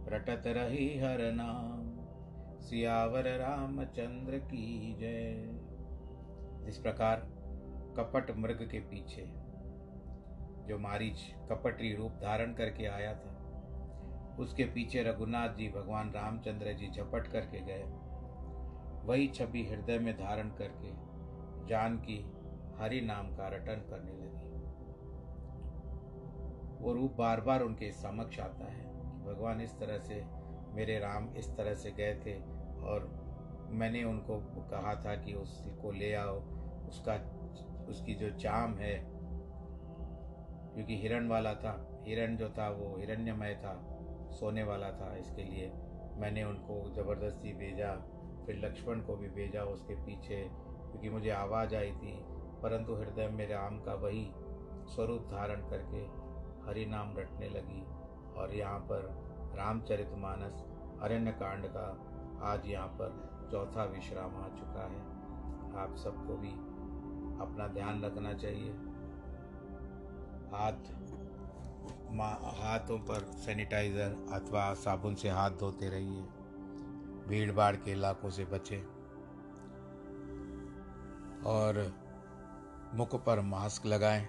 रटत 0.09 0.43
रही 0.47 0.99
हर 0.99 1.17
नाम। 1.21 1.89
सियावर 2.59 3.23
रामचंद्र 3.23 4.37
की 4.37 4.95
जय। 4.99 6.67
इस 6.67 6.77
प्रकार 6.77 7.27
कपट 7.97 8.31
मृग 8.37 8.67
के 8.71 8.79
पीछे 8.79 9.21
जो 10.69 10.77
मारीच 10.77 11.21
कपटी 11.49 11.95
रूप 11.95 12.11
धारण 12.11 12.53
करके 12.53 12.85
आया 12.85 13.13
था। 13.13 13.35
उसके 14.39 14.63
पीछे 14.63 15.03
रघुनाथ 15.03 15.49
जी 15.49 15.69
भगवान 15.69 16.11
रामचंद्र 16.11 16.73
जी 16.73 16.87
झपट 16.87 17.27
करके 17.27 17.59
गए। 17.59 17.83
वही 19.05 19.27
छवि 19.27 19.65
हृदय 19.65 19.99
में 19.99 20.13
धारण 20.15 20.49
करके 20.49 20.91
जान 21.67 21.97
की 21.97 22.31
हरि 22.79 23.01
नाम 23.01 23.35
का 23.35 23.47
रटन 23.47 23.87
करने 23.89 24.11
लगी। 24.11 24.47
वो 26.83 26.93
रूप 26.93 27.15
बार 27.17 27.41
बार 27.41 27.61
उनके 27.61 27.91
समक्ष 27.91 28.39
आता 28.39 28.65
है 28.65 28.85
भगवान 29.25 29.61
इस 29.61 29.79
तरह 29.79 29.97
से 29.97 30.23
मेरे 30.73 30.99
राम 30.99 31.33
इस 31.35 31.49
तरह 31.57 31.73
से 31.73 31.91
गए 31.91 32.13
थे 32.25 32.39
और 32.81 33.09
मैंने 33.71 34.03
उनको 34.03 34.37
कहा 34.71 34.93
था 34.95 35.15
कि 35.15 35.33
उसको 35.33 35.91
ले 35.91 36.13
आओ, 36.13 36.39
उसका, 36.87 37.15
उसकी 37.89 38.15
जो 38.15 38.29
चाम 38.29 38.75
है 38.75 39.08
क्योंकि 40.73 40.97
हिरण 40.97 41.27
वाला 41.27 41.53
था। 41.53 42.01
हिरण 42.07 42.37
जो 42.37 42.49
था, 42.49 42.69
वो 42.69 42.97
हिरण्यमय 42.97 43.55
था, 43.55 43.99
सोने 44.31 44.63
वाला 44.63 44.91
था। 44.91 45.17
इसके 45.17 45.43
लिए 45.43 45.73
मैंने 46.17 46.43
उनको 46.43 46.93
ज़बरदस्ती 46.93 47.53
भेजा, 47.53 47.95
फिर 48.45 48.65
लक्ष्मण 48.65 49.01
को 49.01 49.15
भी 49.15 49.29
भेजा 49.29 49.63
उसके 49.63 49.95
पीछे, 49.95 50.49
क्योंकि 50.53 51.09
मुझे 51.09 51.29
आवाज़ 51.29 51.75
आई 51.75 51.91
थी। 51.91 52.25
परंतु 52.63 52.93
हृदय 52.93 53.27
में 53.27 53.49
राम 53.49 53.81
का 53.81 53.93
वही 53.93 54.31
स्वरूप 54.85 55.21
धारण 55.21 55.69
करके 55.69 56.29
हरि 56.69 56.85
नाम 56.85 57.17
रटने 57.17 57.49
लगी 57.49 57.85
और 58.33 58.53
यहाँ 58.53 58.79
पर 58.79 59.29
रामचरित 59.55 60.09
मानस 60.17 60.65
अरण्य 61.01 61.31
कांड 61.31 61.65
का 61.67 62.05
आज 62.43 62.65
यहाँ 62.65 62.87
पर 62.87 63.29
चौथा 63.51 63.83
विश्राम 63.83 64.35
आ 64.35 64.47
चुका 64.47 64.87
है। 64.87 65.19
आप 65.77 65.95
सबको 65.95 66.37
भी 66.37 66.51
अपना 67.43 67.67
ध्यान 67.67 68.03
रखना 68.03 68.33
चाहिए। 68.33 68.69
हाथ 70.53 70.73
हाथों 72.61 72.99
पर 72.99 73.31
सैनिटाइज़र 73.33 74.27
अथवा 74.33 74.73
साबुन 74.73 75.15
से 75.15 75.29
हाथ 75.29 75.51
धोते 75.51 75.89
रहिए। 75.89 76.21
भीड़ 77.27 77.51
भाड़ 77.51 77.75
के 77.75 77.91
इलाकों 77.91 78.29
से 78.29 78.45
बचें। 78.45 78.81
और 81.43 81.93
मुख 82.93 83.25
पर 83.25 83.39
मास्क 83.39 83.85
लगाएँ। 83.85 84.27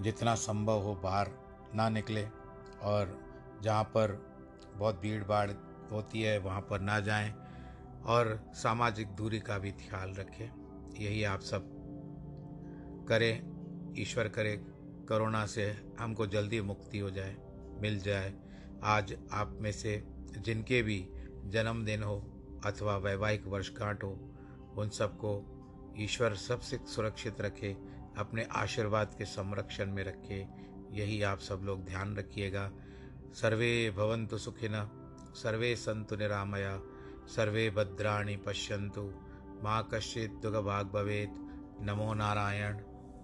जितना 0.00 0.34
संभव 0.34 0.82
हो 0.82 0.94
बाहर 0.94 1.30
ना 1.74 1.88
निकले 1.88 2.28
और 2.82 3.18
जहाँ 3.62 3.84
पर 3.84 4.26
बहुत 4.76 5.00
भीड़ 5.00 5.24
भाड़ 5.24 5.50
होती 5.92 6.22
है, 6.22 6.38
वहाँ 6.38 6.60
पर 6.60 6.80
ना 6.80 7.00
जाएँ 7.00 7.34
और 8.06 8.50
सामाजिक 8.52 9.08
दूरी 9.08 9.40
का 9.40 9.58
भी 9.58 9.72
ख्याल 9.72 10.14
रखें। 10.14 10.50
यही 11.00 11.24
आप 11.24 11.40
सब 11.40 11.62
करें। 13.08 13.49
ईश्वर 13.98 14.28
करे 14.28 14.56
कोरोना 15.08 15.46
से 15.46 15.94
हमको 16.00 16.26
जल्दी 16.26 16.60
मुक्ति 16.60 16.98
हो 16.98 17.10
जाए, 17.10 17.36
मिल 17.82 17.98
जाए। 17.98 18.34
आज 18.82 19.18
आप 19.32 19.58
में 19.60 19.72
से 19.72 20.04
जिनके 20.38 20.82
भी 20.82 21.08
जन्मदिन 21.46 22.02
हो 22.02 22.26
अथवा 22.66 22.96
वैवाहिक 22.96 23.46
वर्षगांठ 23.46 24.04
हो, 24.04 24.36
उन 24.78 24.88
सबको 24.88 25.56
ईश्वर 25.98 26.34
सबसे 26.34 26.78
सुरक्षित 26.86 27.40
रखे, 27.40 27.76
अपने 28.16 28.44
आशीर्वाद 28.44 29.14
के 29.18 29.24
संरक्षण 29.24 29.92
में 29.92 30.04
रखे। 30.04 30.46
यही 30.90 31.22
आप 31.22 31.38
सब 31.38 31.60
लोग 31.64 31.84
ध्यान 31.84 32.16
रखिएगा। 32.16 32.72
सर्वे 33.32 33.90
भवन्तु 33.90 34.38
सुखिन 34.38 34.90
सर्वे 35.34 35.76
संतु 35.76 36.16
निरामया, 36.16 36.82
सर्वे 37.26 37.70
भद्राणी 37.70 38.36
पश्यंतु 38.36 39.12
माँ 39.64 39.88
कश्चित् 39.94 40.42
दुःखभाग् 40.42 40.92
भवेत्। 40.92 41.50
नमो 41.82 42.14
नारायण। 42.14 42.89